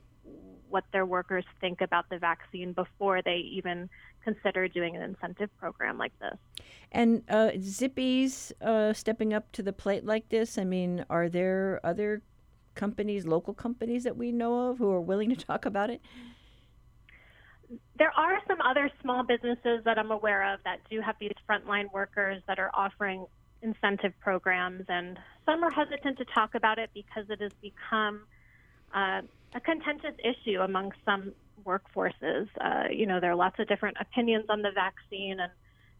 [0.69, 3.89] what their workers think about the vaccine before they even
[4.21, 6.37] consider doing an incentive program like this.
[6.91, 10.57] And uh, Zippy's uh, stepping up to the plate like this.
[10.57, 12.21] I mean, are there other
[12.73, 16.01] companies, local companies that we know of, who are willing to talk about it?
[17.97, 21.91] There are some other small businesses that I'm aware of that do have these frontline
[21.93, 23.25] workers that are offering
[23.61, 28.21] incentive programs, and some are hesitant to talk about it because it has become
[28.93, 29.21] uh,
[29.53, 31.33] a contentious issue among some
[31.65, 32.47] workforces.
[32.59, 35.51] Uh, you know, there are lots of different opinions on the vaccine, and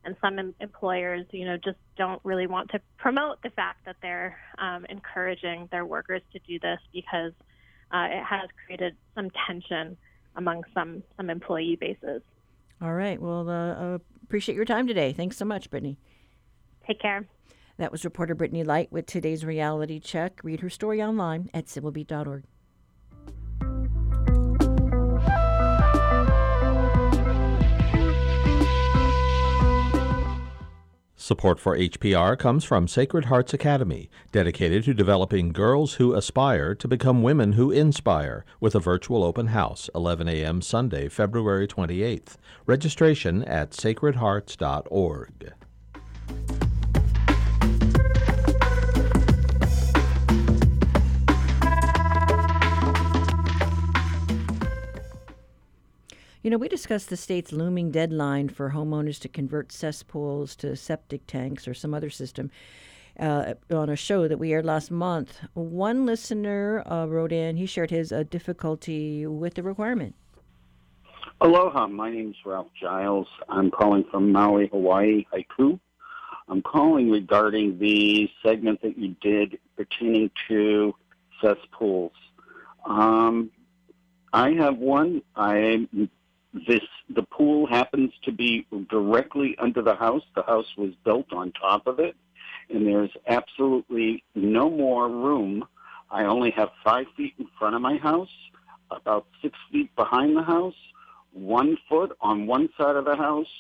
[0.04, 3.96] and some em- employers, you know, just don't really want to promote the fact that
[4.02, 7.34] they're um, encouraging their workers to do this because
[7.92, 9.98] uh, it has created some tension
[10.36, 12.22] among some some employee bases.
[12.82, 13.20] All right.
[13.22, 15.14] Well, uh, uh appreciate your time today.
[15.14, 15.98] Thanks so much, Brittany.
[16.88, 17.26] Take care.
[17.78, 20.40] That was reporter Brittany Lyte with today's reality check.
[20.44, 22.44] Read her story online at civilbeat.org.
[31.26, 36.88] Support for HPR comes from Sacred Hearts Academy, dedicated to developing girls who aspire to
[36.88, 40.62] become women who inspire, with a virtual open house, 11 a.m.
[40.62, 42.36] Sunday, February 28th.
[42.68, 45.54] Registration at sacredhearts.org.
[56.46, 61.26] You know, we discussed the state's looming deadline for homeowners to convert cesspools to septic
[61.26, 62.52] tanks or some other system
[63.20, 65.40] uh, on a show that we aired last month.
[65.56, 70.14] One listener uh, wrote in, he shared his uh, difficulty with the requirement.
[71.42, 73.26] Aloha, my name is Ralph Giles.
[73.50, 75.80] I'm calling from Maui, Hawaii, Haiku.
[76.48, 80.94] I'm calling regarding the segment that you did pertaining to
[81.42, 82.14] cesspools.
[82.86, 83.50] Um,
[84.32, 85.24] I have one.
[85.36, 85.88] I
[86.68, 90.24] this the pool happens to be directly under the house.
[90.36, 92.16] The house was built on top of it,
[92.70, 95.66] and there's absolutely no more room.
[96.10, 98.30] I only have five feet in front of my house,
[98.90, 100.76] about six feet behind the house,
[101.34, 103.52] one foot on one side of the house,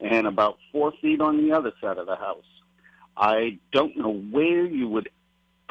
[0.00, 2.44] and about four feet on the other side of the house.
[3.16, 5.08] I don't know where you would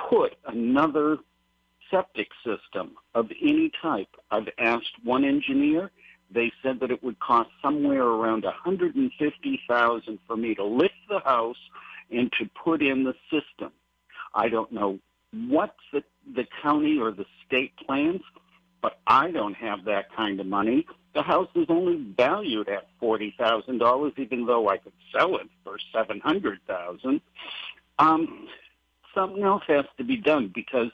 [0.09, 1.17] put another
[1.89, 4.07] septic system of any type.
[4.31, 5.91] I've asked one engineer
[6.33, 11.57] they said that it would cost somewhere around 150,000 for me to lift the house
[12.11, 13.71] and to put in the system.
[14.33, 14.99] I don't know
[15.31, 16.03] what the,
[16.35, 18.21] the county or the state plans,
[18.81, 20.85] but I don't have that kind of money.
[21.13, 25.47] The house is only valued at forty thousand dollars, even though I could sell it
[25.63, 27.21] for seven hundred thousand.
[27.99, 28.47] Um,
[29.13, 30.89] something else has to be done because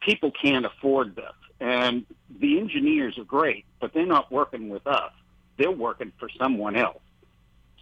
[0.00, 1.24] people can't afford this.
[1.60, 2.06] And
[2.40, 5.12] the engineers are great, but they're not working with us.
[5.58, 7.02] They're working for someone else.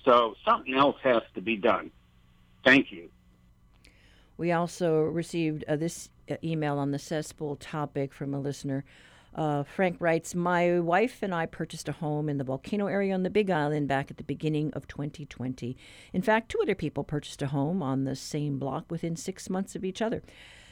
[0.05, 1.91] So something else has to be done.
[2.65, 3.09] Thank you.
[4.37, 8.85] We also received uh, this uh, email on the cesspool topic from a listener.
[9.35, 13.23] Uh, Frank writes My wife and I purchased a home in the volcano area on
[13.23, 15.77] the Big Island back at the beginning of 2020.
[16.13, 19.77] In fact, two other people purchased a home on the same block within six months
[19.77, 20.23] of each other.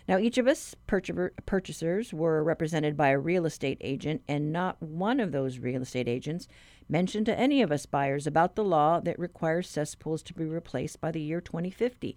[0.09, 5.19] Now, each of us purchasers were represented by a real estate agent, and not one
[5.19, 6.47] of those real estate agents
[6.89, 11.01] mentioned to any of us buyers about the law that requires cesspools to be replaced
[11.01, 12.17] by the year 2050.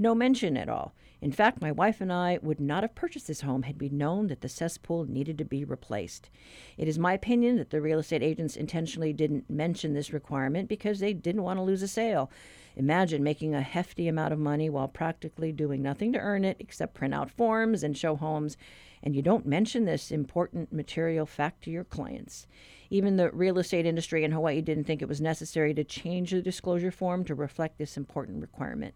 [0.00, 0.94] No mention at all.
[1.20, 4.28] In fact, my wife and I would not have purchased this home had we known
[4.28, 6.30] that the cesspool needed to be replaced.
[6.76, 11.00] It is my opinion that the real estate agents intentionally didn't mention this requirement because
[11.00, 12.30] they didn't want to lose a sale.
[12.78, 16.94] Imagine making a hefty amount of money while practically doing nothing to earn it except
[16.94, 18.56] print out forms and show homes,
[19.02, 22.46] and you don't mention this important material fact to your clients.
[22.88, 26.40] Even the real estate industry in Hawaii didn't think it was necessary to change the
[26.40, 28.94] disclosure form to reflect this important requirement.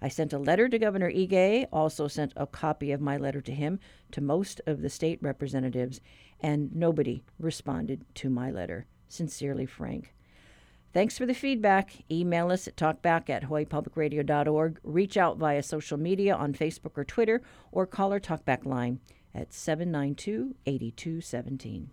[0.00, 3.52] I sent a letter to Governor Ige, also sent a copy of my letter to
[3.52, 3.78] him,
[4.10, 6.00] to most of the state representatives,
[6.40, 8.86] and nobody responded to my letter.
[9.08, 10.12] Sincerely, Frank.
[10.92, 12.04] Thanks for the feedback.
[12.10, 14.78] Email us at talkback at hawaiipublicradio.org.
[14.82, 19.00] Reach out via social media on Facebook or Twitter, or call our talkback line
[19.34, 21.90] at 792 8217.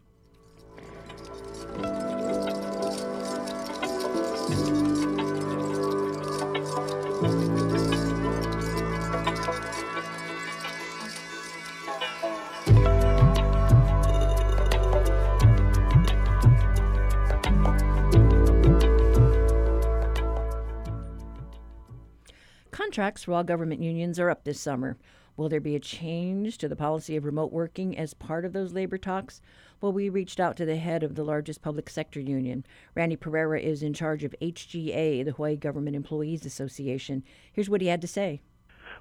[22.90, 24.98] Contracts for all government unions are up this summer.
[25.38, 28.74] Will there be a change to the policy of remote working as part of those
[28.74, 29.42] labor talks?
[29.80, 32.66] Well, we reached out to the head of the largest public sector union.
[32.96, 37.24] Randy Perreira is in charge of HGEA, the Hawaii Government Employees Association.
[37.54, 38.42] Here's what he had to say.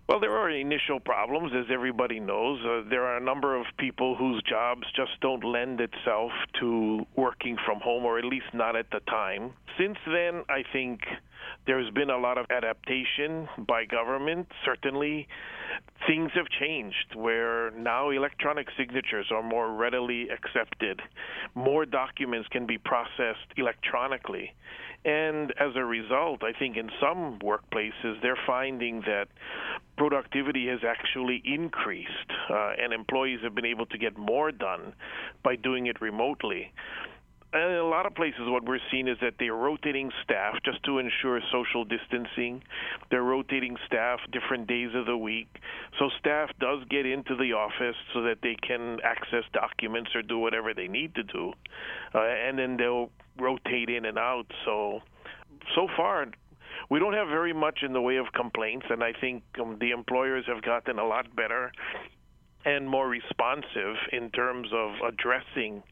[0.06, 2.60] Well, there are initial problems, as everybody knows.
[2.64, 7.56] Uh, there are a number of people whose jobs just don't lend itself to working
[7.64, 9.54] from home, or at least not at the time.
[9.78, 11.00] Since then, I think
[11.68, 14.48] there's been a lot of adaptation by government.
[14.64, 15.28] Certainly,
[16.06, 21.02] things have changed where now electronic signatures are more readily accepted.
[21.54, 24.54] More documents can be processed electronically.
[25.04, 29.28] And as a result, I think in some workplaces, they're finding that
[29.98, 34.94] productivity has actually increased, uh, and employees have been able to get more done
[35.44, 36.72] by doing it remotely
[37.54, 40.98] in a lot of places, what we're seeing is that they're rotating staff just to
[40.98, 42.62] ensure social distancing.
[43.10, 45.48] They're rotating staff different days of the week.
[45.98, 50.38] So staff does get into the office so that they can access documents or do
[50.38, 51.52] whatever they need to do.
[52.14, 54.46] Uh, and then they'll rotate in and out.
[54.66, 55.00] So,
[55.74, 56.26] so far,
[56.90, 59.90] we don't have very much in the way of complaints, and I think um, the
[59.90, 61.72] employers have gotten a lot better
[62.64, 65.82] and more responsive in terms of addressing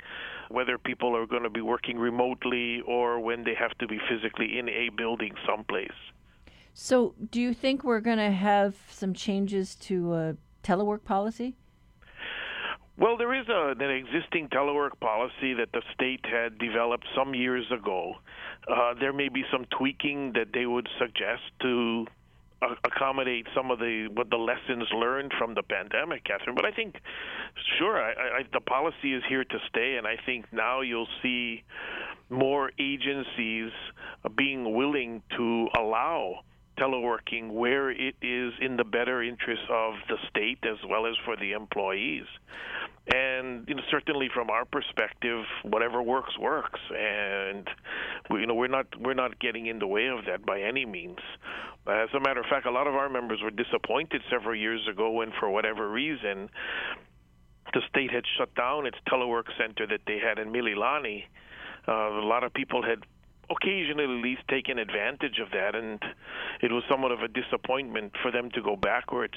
[0.48, 4.58] whether people are going to be working remotely or when they have to be physically
[4.58, 5.90] in a building someplace.
[6.74, 11.56] So, do you think we're going to have some changes to a telework policy?
[12.98, 17.66] Well, there is a, an existing telework policy that the state had developed some years
[17.70, 18.14] ago.
[18.66, 22.06] Uh, there may be some tweaking that they would suggest to
[22.84, 26.54] accommodate some of the what the lessons learned from the pandemic, Catherine.
[26.54, 26.96] But I think,
[27.78, 31.64] sure, I, I, the policy is here to stay, and I think now you'll see
[32.30, 33.70] more agencies
[34.24, 36.40] uh, being willing to allow
[36.78, 41.36] teleworking where it is in the better interest of the state as well as for
[41.36, 42.26] the employees.
[43.12, 47.68] And you know, certainly from our perspective, whatever works works, and
[48.30, 50.84] we, you know we're not we're not getting in the way of that by any
[50.86, 51.18] means.
[51.86, 55.12] As a matter of fact, a lot of our members were disappointed several years ago
[55.12, 56.50] when, for whatever reason,
[57.72, 61.24] the state had shut down its telework center that they had in Mililani.
[61.86, 63.04] Uh, a lot of people had
[63.50, 66.02] occasionally at least taken advantage of that, and
[66.62, 69.34] it was somewhat of a disappointment for them to go backwards.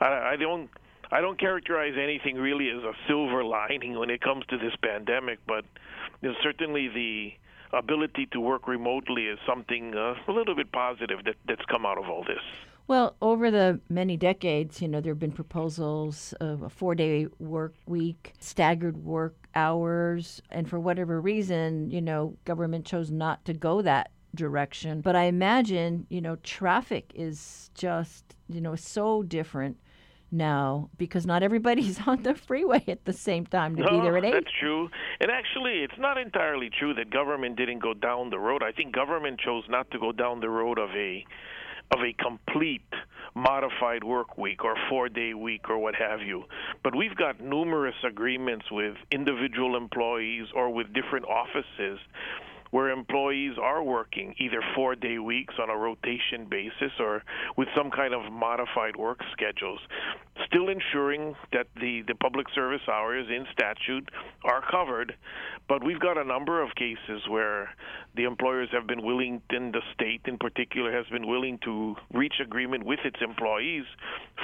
[0.00, 0.70] I, I don't.
[1.14, 5.40] I don't characterize anything really as a silver lining when it comes to this pandemic,
[5.46, 5.66] but
[6.22, 7.34] you know, certainly the
[7.76, 11.98] ability to work remotely is something uh, a little bit positive that, that's come out
[11.98, 12.40] of all this.
[12.88, 17.26] Well, over the many decades, you know, there have been proposals of a four day
[17.38, 23.52] work week, staggered work hours, and for whatever reason, you know, government chose not to
[23.52, 25.00] go that direction.
[25.00, 29.78] But I imagine, you know, traffic is just, you know, so different
[30.32, 34.16] now because not everybody's on the freeway at the same time to no, be there
[34.16, 34.32] at eight.
[34.32, 34.88] That's true.
[35.20, 38.62] And actually, it's not entirely true that government didn't go down the road.
[38.62, 41.24] I think government chose not to go down the road of a
[41.92, 42.82] of a complete
[43.34, 46.44] modified work week or four day week or what have you.
[46.82, 51.98] But we've got numerous agreements with individual employees or with different offices
[52.72, 57.22] where employees are working either four day weeks on a rotation basis or
[57.56, 59.78] with some kind of modified work schedules,
[60.46, 64.08] still ensuring that the, the public service hours in statute
[64.44, 65.14] are covered.
[65.68, 67.68] But we've got a number of cases where
[68.16, 72.34] the employers have been willing, and the state in particular has been willing to reach
[72.42, 73.84] agreement with its employees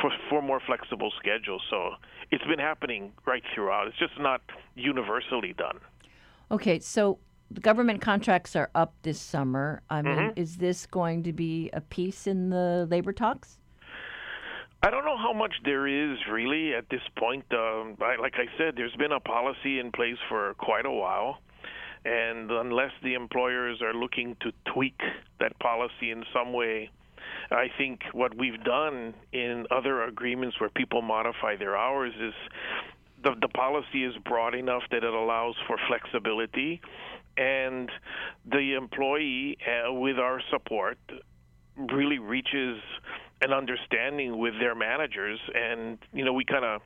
[0.03, 1.63] for, for more flexible schedules.
[1.71, 1.93] So
[2.31, 3.89] it's been happening right throughout.
[3.89, 4.43] It's just not
[4.75, 5.79] universally done.
[6.51, 7.19] Okay, so
[7.51, 9.83] the government contracts are up this summer.
[9.91, 10.41] I mean, Mm-hmm.
[10.41, 13.59] is this going to be a piece in the labor talks?
[14.83, 17.45] I don't know how much there is really at this point.
[17.53, 21.39] Um, I, like I said, there's been a policy in place for quite a while,
[22.05, 25.01] and unless the employers are looking to tweak
[25.41, 26.91] that policy in some way,
[27.51, 32.35] I think what we've done in other agreements where people modify their hours is
[33.25, 36.81] the the policy is broad enough that it allows for flexibility,
[37.39, 37.91] and
[38.51, 40.99] the employee, uh, with our support,
[41.77, 42.81] really reaches
[43.41, 46.81] an understanding with their managers, and you know we kind of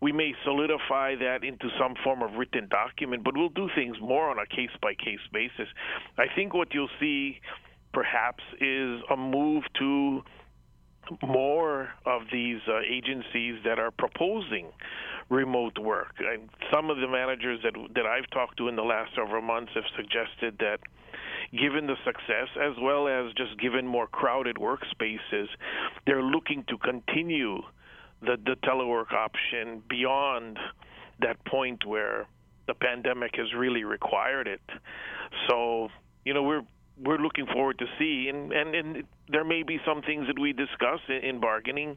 [0.00, 4.30] we may solidify that into some form of written document, but we'll do things more
[4.30, 5.68] on a case by case basis.
[6.18, 7.40] I think what you'll see
[7.92, 10.22] perhaps is a move to
[11.22, 14.66] more of these uh, agencies that are proposing
[15.28, 16.14] remote work.
[16.18, 19.72] And some of the managers that that I've talked to in the last several months
[19.74, 20.78] have suggested that
[21.52, 25.46] given the success as well as just given more crowded workspaces,
[26.06, 27.58] they're looking to continue
[28.20, 30.58] the, the telework option beyond
[31.20, 32.26] that point where
[32.66, 34.60] the pandemic has really required it.
[35.48, 35.88] So,
[36.24, 36.62] you know, we're
[37.02, 40.52] we're looking forward to see, and, and, and there may be some things that we
[40.52, 41.96] discuss in, in bargaining,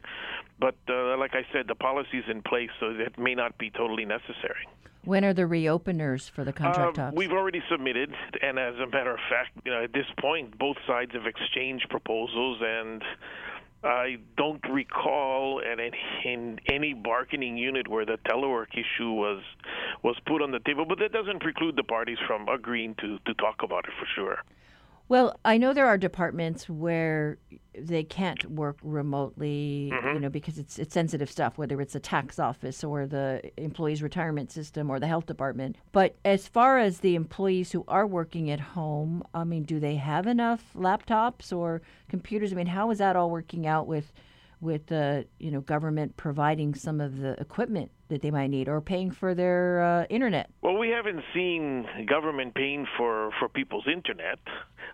[0.58, 3.70] but uh, like I said, the policy is in place, so that may not be
[3.70, 4.68] totally necessary.
[5.04, 7.16] When are the reopeners for the contract Uh, talks?
[7.16, 10.76] We've already submitted, and as a matter of fact, you know, at this point, both
[10.86, 13.02] sides have exchanged proposals, and
[13.82, 15.80] I don't recall in,
[16.30, 19.42] in any bargaining unit where the telework issue was
[20.02, 20.84] was put on the table.
[20.86, 24.44] But that doesn't preclude the parties from agreeing to to talk about it for sure.
[25.10, 27.36] Well, I know there are departments where
[27.76, 30.14] they can't work remotely, Mm-hmm.
[30.14, 34.04] you know, because it's it's sensitive stuff, whether it's the tax office or the employees
[34.04, 35.74] retirement system or the health department.
[35.90, 39.96] But as far as the employees who are working at home, I mean, do they
[39.96, 42.52] have enough laptops or computers?
[42.52, 44.12] I mean, how is that all working out with
[44.60, 48.80] with the you know government providing some of the equipment that they might need or
[48.80, 50.50] paying for their uh, internet?
[50.62, 54.38] Well, we haven't seen government paying for, for people's internet.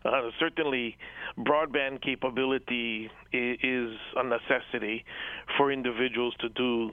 [0.05, 0.97] Uh, certainly,
[1.39, 5.05] broadband capability is, is a necessity
[5.57, 6.93] for individuals to do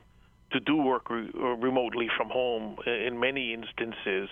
[0.51, 4.29] to do work re- uh, remotely from home in many instances.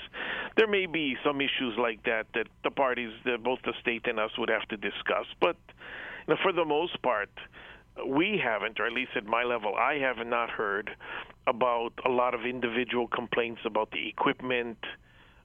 [0.56, 3.12] There may be some issues like that that the parties,
[3.44, 5.26] both the state and us, would have to discuss.
[5.40, 5.58] But
[6.28, 7.30] you know, for the most part,
[8.08, 10.92] we haven't, or at least at my level, I have not heard
[11.48, 14.78] about a lot of individual complaints about the equipment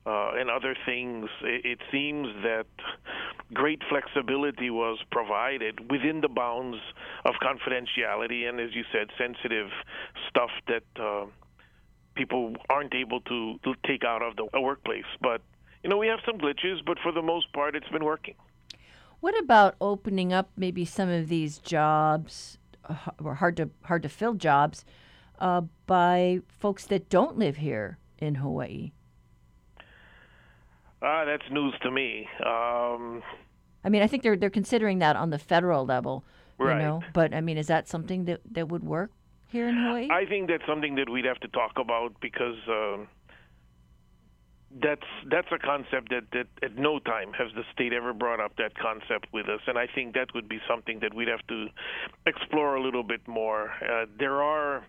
[0.06, 1.28] uh, and other things.
[1.42, 2.66] It, it seems that
[3.52, 6.78] great flexibility was provided within the bounds
[7.24, 9.68] of confidentiality and, as you said, sensitive
[10.28, 11.26] stuff that uh,
[12.14, 15.04] people aren't able to, to take out of the workplace.
[15.20, 15.42] But
[15.82, 18.34] you know, we have some glitches, but for the most part, it's been working.
[19.26, 22.58] What about opening up maybe some of these jobs,
[22.88, 24.84] uh, or hard to hard to fill jobs,
[25.40, 28.92] uh, by folks that don't live here in Hawaii?
[31.02, 32.28] Ah, that's news to me.
[32.38, 33.20] Um,
[33.82, 36.22] I mean, I think they're they're considering that on the federal level,
[36.60, 37.02] you know.
[37.12, 39.10] But I mean, is that something that that would work
[39.48, 40.08] here in Hawaii?
[40.08, 43.08] I think that's something that we'd have to talk about because um,
[44.82, 48.56] that's that's a concept that, that at no time has the state ever brought up
[48.56, 51.66] that concept with us, and I think that would be something that we'd have to
[52.26, 53.70] explore a little bit more.
[53.82, 54.84] Uh, there are,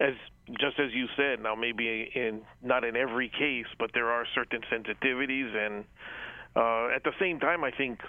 [0.00, 0.14] as
[0.58, 4.62] just as you said, now maybe in not in every case, but there are certain
[4.72, 5.84] sensitivities, and
[6.56, 8.00] uh, at the same time, I think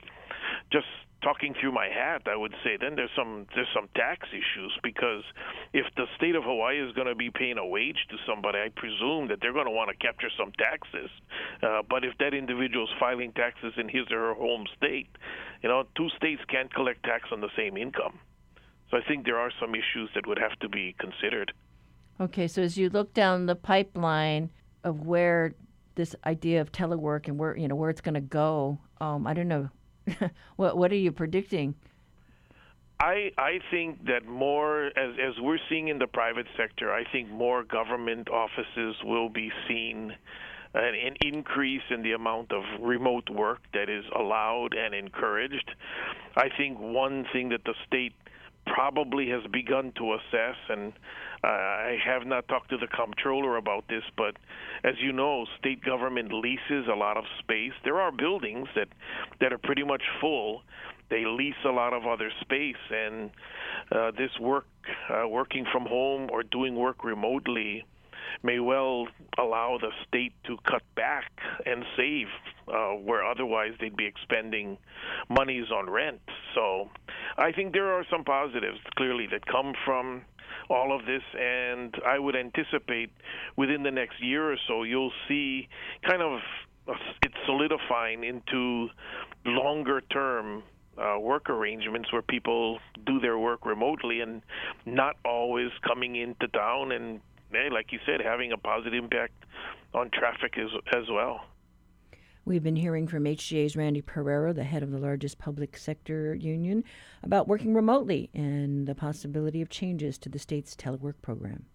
[0.71, 0.87] just
[1.21, 5.23] talking through my hat, I would say then there's some there's some tax issues because
[5.73, 8.69] if the state of Hawaii is going to be paying a wage to somebody, I
[8.75, 11.09] presume that they're going to want to capture some taxes.
[11.61, 15.09] Uh, but if that individual is filing taxes in his or her home state,
[15.61, 18.19] you know, two states can't collect tax on the same income.
[18.89, 21.53] So I think there are some issues that would have to be considered.
[22.19, 24.49] Okay, so as you look down the pipeline
[24.83, 25.53] of where
[25.95, 29.33] this idea of telework and where you know where it's going to go, um, I
[29.33, 29.69] don't know.
[30.55, 31.75] what what are you predicting?
[32.99, 37.29] I I think that more as as we're seeing in the private sector, I think
[37.29, 40.13] more government offices will be seen
[40.73, 45.71] an, an increase in the amount of remote work that is allowed and encouraged.
[46.35, 48.13] I think one thing that the state
[48.65, 50.93] probably has begun to assess, and
[51.43, 54.37] uh, I have not talked to the comptroller about this, but
[54.83, 57.73] as you know, state government leases a lot of space.
[57.83, 58.89] There are buildings that
[59.39, 60.63] that are pretty much full.
[61.09, 63.31] They lease a lot of other space, and
[63.91, 64.65] uh, this work,
[65.09, 67.83] uh, working from home or doing work remotely,
[68.43, 69.07] may well
[69.37, 71.31] allow the state to cut back
[71.65, 72.27] and save
[72.67, 74.77] uh, where otherwise they'd be expending
[75.29, 76.21] monies on rent.
[76.55, 76.89] So
[77.37, 80.23] I think there are some positives clearly that come from
[80.69, 83.11] all of this, and I would anticipate
[83.55, 85.67] within the next year or so you'll see
[86.07, 86.39] kind of
[87.23, 88.89] it solidifying into
[89.45, 90.63] longer term
[90.97, 94.41] uh, work arrangements where people do their work remotely and
[94.85, 97.21] not always coming into town and
[97.71, 99.33] like you said, having a positive impact
[99.93, 101.45] on traffic as, as well.
[102.43, 106.83] We've been hearing from HGEA's Randy Perreira, the head of the largest public sector union,
[107.21, 111.65] about working remotely and the possibility of changes to the state's telework program.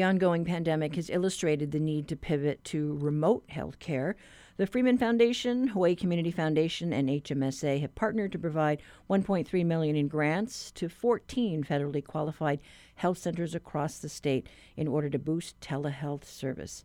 [0.00, 4.16] The ongoing pandemic has illustrated the need to pivot to remote health care.
[4.56, 8.80] The Freeman Foundation, Hawaii Community Foundation, and HMSA have partnered to provide
[9.10, 12.62] 1.3 million in grants to 14 federally qualified
[12.94, 16.82] health centers across the state in order to boost telehealth service.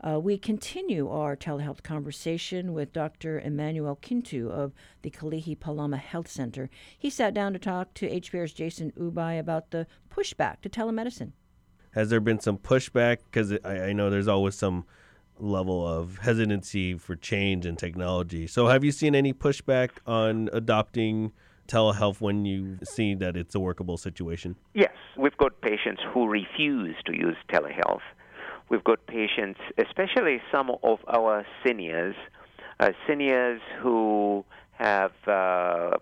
[0.00, 3.40] Uh, we continue our telehealth conversation with Dr.
[3.40, 6.70] Emmanuel Kintu of the Kalihi Palama Health Center.
[6.96, 11.32] He sat down to talk to HPR's Jason Ubay about the pushback to telemedicine.
[11.92, 13.18] Has there been some pushback?
[13.30, 14.84] Because I, I know there's always some
[15.38, 18.46] level of hesitancy for change and technology.
[18.46, 21.32] So, have you seen any pushback on adopting
[21.68, 24.56] telehealth when you see that it's a workable situation?
[24.74, 28.00] Yes, we've got patients who refuse to use telehealth.
[28.68, 32.14] We've got patients, especially some of our seniors,
[32.80, 35.96] uh, seniors who have uh, uh,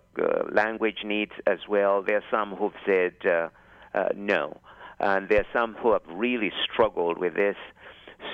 [0.53, 2.03] language needs as well.
[2.03, 3.49] There are some who've said uh,
[3.93, 4.61] uh, no.
[5.01, 7.57] And there are some who have really struggled with this.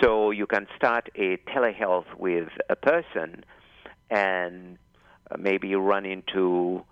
[0.02, 3.44] So you can start a telehealth with a person
[4.10, 4.78] and
[5.30, 6.84] uh, maybe you run into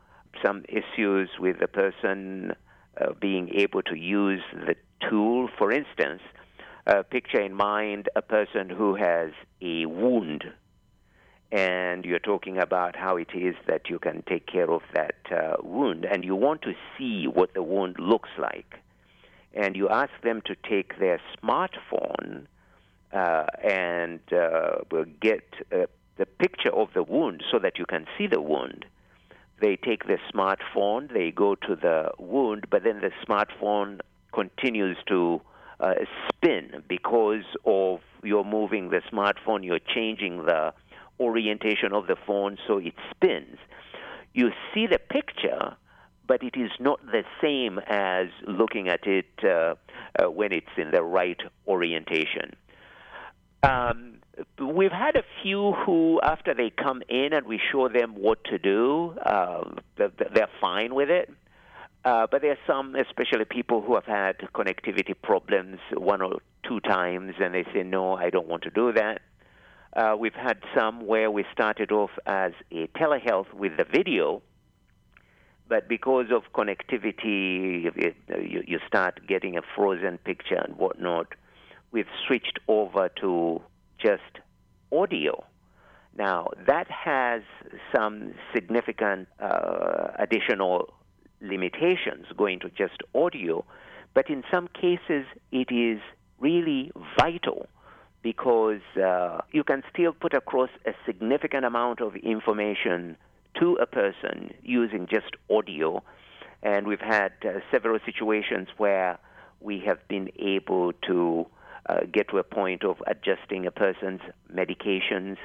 [0.45, 2.53] some issues with the person
[3.01, 4.77] uh, being able to use the
[5.09, 5.49] tool.
[5.59, 6.23] For instance,
[6.87, 10.45] uh, picture in mind a person who has a wound,
[11.53, 15.57] and you're talking about how it is that you can take care of that uh,
[15.63, 18.77] wound, and you want to see what the wound looks like
[19.55, 22.47] and you ask them to take their smartphone
[23.13, 24.79] uh, and uh,
[25.21, 25.87] get uh,
[26.17, 28.85] the picture of the wound so that you can see the wound.
[29.61, 34.01] They take the smartphone, they go to the wound, but then the smartphone
[34.33, 35.41] continues to
[35.81, 35.95] uh,
[36.29, 40.73] spin because of you're moving the smartphone, you're changing the
[41.21, 43.59] orientation of the phone so it spins.
[44.33, 45.77] You see the picture,
[46.27, 49.75] but it is not the same as looking at it uh,
[50.19, 52.57] uh, when it's in the right orientation.
[53.63, 54.19] Um,
[54.61, 58.59] we've had a few who, after they come in and we show them what to
[58.59, 59.65] do, uh,
[59.97, 61.31] they're fine with it.
[62.05, 66.81] Uh, but there are some, especially people who have had connectivity problems one or two
[66.81, 69.23] times, and they say, no, I don't want to do that.
[69.97, 74.43] Uh, we've had some where we started off as a telehealth with the video,
[75.69, 77.85] but because of connectivity,
[78.67, 81.29] you, start getting a frozen picture and whatnot.
[81.91, 83.63] We've switched over to
[83.99, 84.23] just
[84.93, 85.45] audio.
[86.17, 87.43] Now, that has
[87.95, 90.93] some significant uh, additional
[91.41, 93.65] limitations going to just audio,
[94.13, 96.01] but in some cases, it is
[96.39, 97.67] really vital
[98.23, 103.17] because uh, you can still put across a significant amount of information
[103.61, 106.03] to a person using just audio.
[106.63, 109.19] And we've had uh, several situations where
[109.61, 111.47] we have been able to
[111.89, 114.21] uh, get to a point of adjusting a person's
[114.53, 115.37] medications,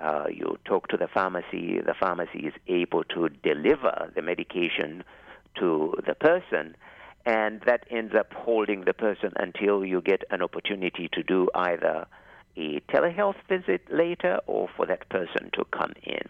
[0.00, 5.02] Uh, you talk to the pharmacy, the pharmacy is able to deliver the medication
[5.58, 6.76] to the person,
[7.26, 12.06] and that ends up holding the person until you get an opportunity to do either
[12.56, 16.26] a telehealth visit later or for that person to come in.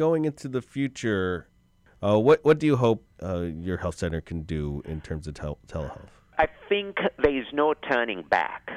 [0.00, 1.46] Going into the future,
[2.02, 5.34] uh, what what do you hope uh, your health center can do in terms of
[5.34, 6.08] tel- telehealth?
[6.38, 8.70] I think there is no turning back.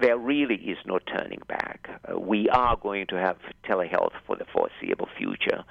[0.00, 2.00] There really is no turning back.
[2.08, 3.36] Uh, we are going to have
[3.68, 5.64] telehealth for the foreseeable future.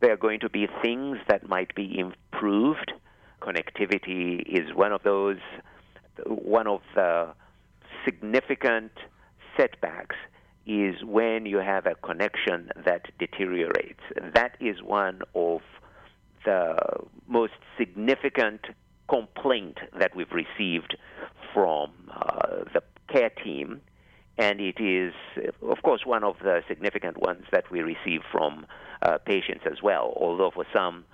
[0.00, 2.92] There are going to be things that might be improved.
[3.42, 5.40] Connectivity is one of those.
[6.24, 7.34] One of the
[8.04, 8.92] significant
[9.56, 10.14] setbacks
[10.66, 14.00] is when you have a connection that deteriorates.
[14.34, 15.60] That is one of
[16.44, 16.76] the
[17.28, 18.62] most significant
[19.08, 20.96] complaint that we've received
[21.54, 23.80] from uh, the care team,
[24.38, 25.14] and it is,
[25.62, 28.66] of course, one of the significant ones that we receive from
[29.02, 30.12] uh, patients as well.
[30.16, 31.04] Although for some,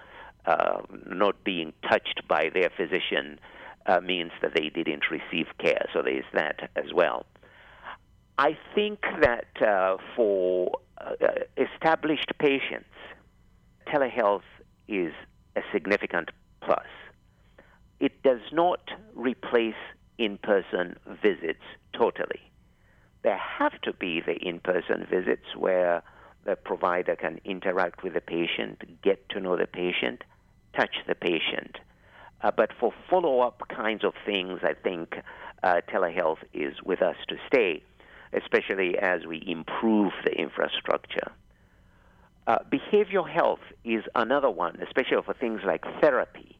[0.46, 3.38] uh, not being touched by their physician
[3.86, 7.26] uh, means that they didn't receive care, so there is that as well.
[8.38, 11.14] I think that uh, for uh,
[11.56, 12.88] established patients,
[13.86, 14.42] telehealth
[14.88, 15.12] is
[15.56, 16.30] a significant
[16.62, 16.86] plus.
[18.00, 18.80] It does not
[19.14, 19.74] replace
[20.18, 21.62] in person visits
[21.92, 22.40] totally.
[23.22, 26.02] There have to be the in person visits where
[26.44, 30.22] the provider can interact with the patient, get to know the patient,
[30.74, 31.78] touch the patient.
[32.40, 35.14] Uh, but for follow up kinds of things, I think
[35.62, 37.82] uh, telehealth is with us to stay,
[38.32, 41.32] especially as we improve the infrastructure.
[42.46, 46.58] Uh, behavioral health is another one, especially for things like therapy,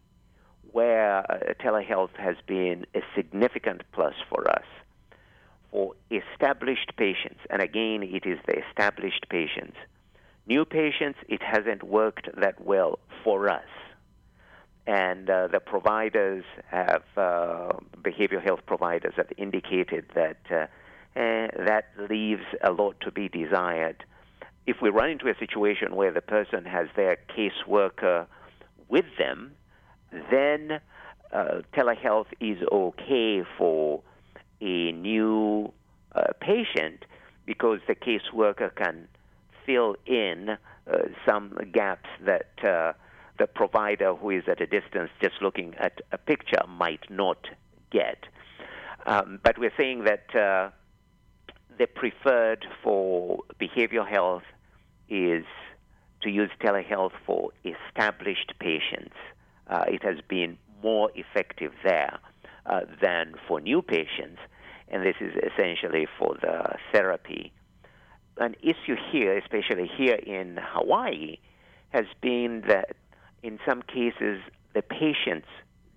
[0.70, 4.64] where uh, telehealth has been a significant plus for us.
[5.70, 9.76] For established patients, and again, it is the established patients.
[10.46, 13.64] New patients, it hasn't worked that well for us.
[14.86, 20.70] And uh, the providers have, uh, behavioral health providers have indicated that
[21.14, 24.04] uh, that leaves a lot to be desired
[24.66, 28.26] if we run into a situation where the person has their caseworker
[28.88, 29.52] with them,
[30.30, 30.80] then
[31.32, 34.02] uh, telehealth is okay for
[34.60, 35.72] a new
[36.14, 37.04] uh, patient
[37.46, 39.08] because the caseworker can
[39.66, 40.56] fill in uh,
[41.26, 42.92] some gaps that uh,
[43.38, 47.48] the provider who is at a distance just looking at a picture might not
[47.90, 48.26] get.
[49.06, 50.70] Um, but we're saying that uh,
[51.82, 54.44] the preferred for behavioral health
[55.08, 55.44] is
[56.22, 59.16] to use telehealth for established patients.
[59.66, 62.20] Uh, it has been more effective there
[62.66, 64.38] uh, than for new patients,
[64.86, 67.52] and this is essentially for the therapy.
[68.36, 71.38] An issue here, especially here in Hawaii,
[71.88, 72.94] has been that
[73.42, 74.40] in some cases
[74.72, 75.48] the patients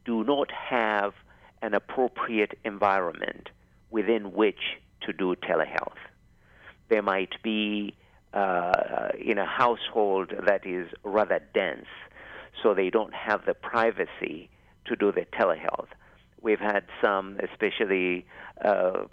[0.03, 1.13] do not have
[1.61, 3.49] an appropriate environment
[3.91, 6.01] within which to do telehealth.
[6.89, 7.95] There might be
[8.33, 11.87] uh, in a household that is rather dense,
[12.61, 14.49] so they don't have the privacy
[14.85, 15.87] to do the telehealth.
[16.41, 18.25] We've had some, especially
[18.63, 19.05] uh,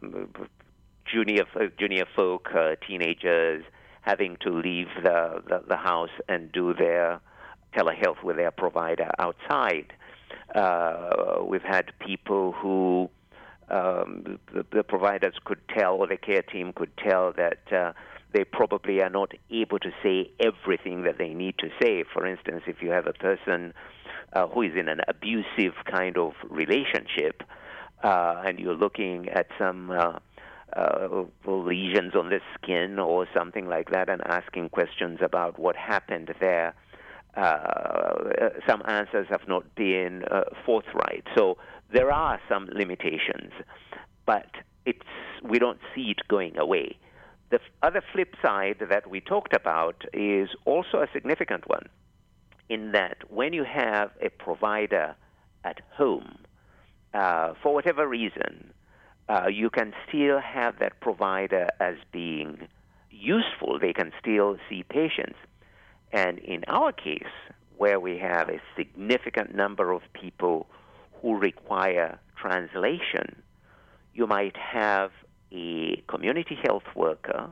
[1.10, 1.44] junior
[1.78, 3.64] junior folk, uh, teenagers,
[4.02, 7.20] having to leave the, the, the house and do their
[7.76, 9.92] telehealth with their provider outside.
[10.54, 13.08] Uh, we've had people who
[13.68, 17.92] um, the, the, providers could tell, or the care team could tell that uh,
[18.32, 22.04] they probably are not able to say everything that they need to say.
[22.12, 23.72] For instance, if you have a person
[24.32, 27.42] uh, who is in an abusive kind of relationship,
[28.02, 30.18] uh, and you're looking at some uh,
[30.76, 36.34] uh, lesions on the skin or something like that, and asking questions about what happened
[36.40, 36.74] there.
[37.36, 40.22] Uh, some answers have not been
[40.66, 41.24] forthright.
[41.34, 41.56] So
[41.92, 43.52] there are some limitations,
[44.26, 44.50] but
[44.86, 45.00] it's
[45.42, 46.96] we don't see it going away.
[47.50, 51.86] The other flip side that we talked about is also a significant one,
[52.68, 55.16] in that when you have a provider
[55.64, 56.38] at home,
[57.12, 58.72] uh, for whatever reason,
[59.28, 62.68] uh, you can still have that provider as being
[63.10, 63.78] useful.
[63.78, 65.38] They can still see patients.
[66.12, 67.34] And in our case,
[67.76, 70.66] where we have a significant number of people
[71.22, 73.40] who require translation,
[74.12, 75.10] you might have
[75.50, 77.48] a community health worker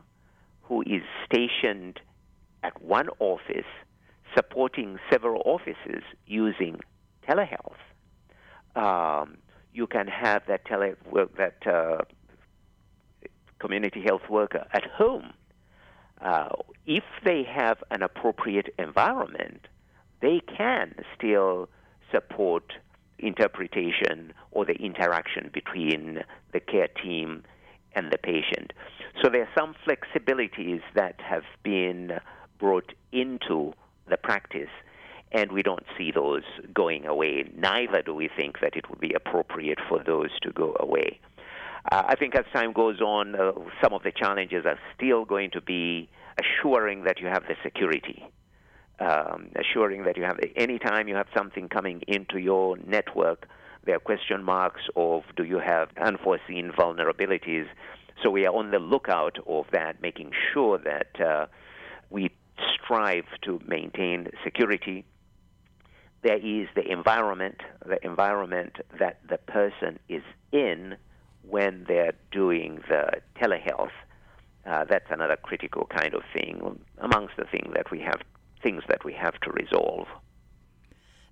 [0.63, 2.01] who is stationed
[2.63, 3.71] at one office
[4.35, 6.81] supporting several offices using
[7.27, 7.81] telehealth.
[8.77, 9.39] Um,
[9.73, 10.95] you can have that tele
[11.39, 11.99] that uh,
[13.59, 15.33] community health worker at home
[16.21, 16.49] uh,
[16.87, 19.67] if they have an appropriate environment,
[20.21, 21.69] they can still
[22.13, 22.75] support
[23.23, 27.45] interpretation or the interaction between the care team
[27.95, 28.73] and the patient.
[29.23, 32.21] So there are some flexibilities that have been
[32.59, 33.73] brought into
[34.09, 34.69] the practice,
[35.33, 36.43] and we don't see those
[36.75, 37.45] going away.
[37.57, 41.21] Neither do we think that it would be appropriate for those to go away.
[41.91, 43.53] Uh, I think as time goes on, uh,
[43.83, 46.09] some of the challenges are still going to be
[46.39, 48.25] assuring that you have the security,
[49.01, 53.49] um, assuring that you have, anytime you have something coming into your network,
[53.85, 57.67] there are question marks of do you have unforeseen vulnerabilities.
[58.23, 61.47] So we are on the lookout of that, making sure that uh,
[62.11, 62.31] we
[62.75, 65.07] strive to maintain security.
[66.23, 70.23] There is the environment, the environment that the person is
[70.53, 70.97] in
[71.49, 73.93] when they're doing the telehealth.
[74.67, 78.21] Uh, that's another critical kind of thing amongst the things that we have
[78.63, 80.07] things that we have to resolve.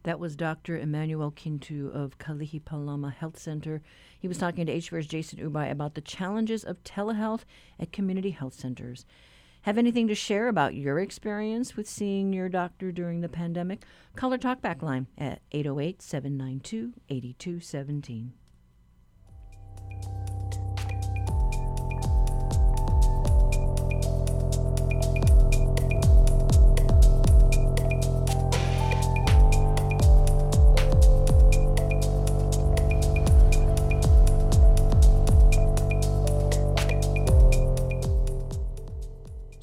[0.05, 0.79] That was Dr.
[0.79, 3.83] Emmanuel Kintu of Kalihi Palama Health Center.
[4.19, 7.43] He was talking to HPR's Jason Ubay about the challenges of telehealth
[7.79, 9.05] at community health centers.
[9.63, 13.85] Have anything to share about your experience with seeing your doctor during the pandemic?
[14.17, 18.33] Call our talkback line at 808 792 8217.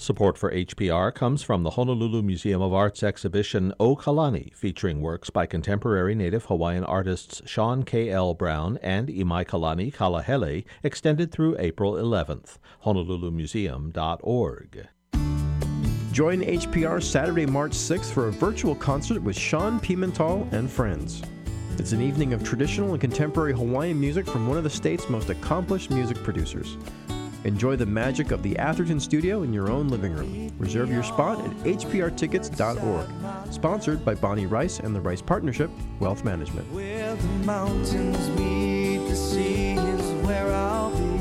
[0.06, 5.32] Support for HPR comes from the Honolulu Museum of Art's exhibition O Kalani, featuring works
[5.32, 8.12] by contemporary Native Hawaiian artists Sean K.
[8.12, 8.36] L.
[8.36, 12.60] Browne and Imaikalani Kalahele, extended through April 11th.
[12.84, 14.88] HonoluluMuseum.org.
[16.12, 21.24] Join HPR Saturday, March 6th for a virtual concert with Shawn Pimental and friends.
[21.80, 25.32] It's an evening of traditional and contemporary Hawaiian music from one of the state's most
[25.32, 26.78] accomplished music producers.
[27.46, 30.52] Enjoy the magic of the Atherton studio in your own living room.
[30.58, 33.54] Reserve your spot at hprtickets.org.
[33.54, 35.70] Sponsored by Bonnie Rice and the Rice Partnership,
[36.00, 36.68] Wealth Management.
[36.72, 41.16] Where the mountains meet the sea is where I'll be.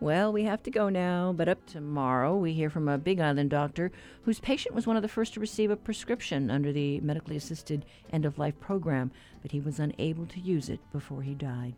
[0.00, 3.50] Well, we have to go now, but up tomorrow we hear from a Big Island
[3.50, 3.92] doctor
[4.22, 7.84] whose patient was one of the first to receive a prescription under the medically assisted
[8.12, 11.74] end of life program, but he was unable to use it before he died.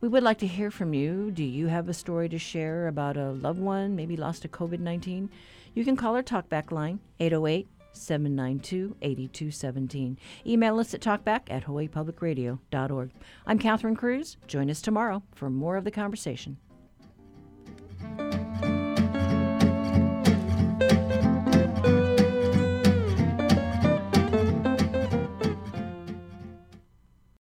[0.00, 1.30] We would like to hear from you.
[1.30, 4.80] Do you have a story to share about a loved one, maybe lost to COVID
[4.80, 5.28] 19?
[5.74, 10.18] You can call our talkback line, 808 792 8217.
[10.46, 13.10] Email us at talkback at hawaiipublicradio.org.
[13.46, 14.38] I'm Catherine Cruz.
[14.46, 16.56] Join us tomorrow for more of the conversation.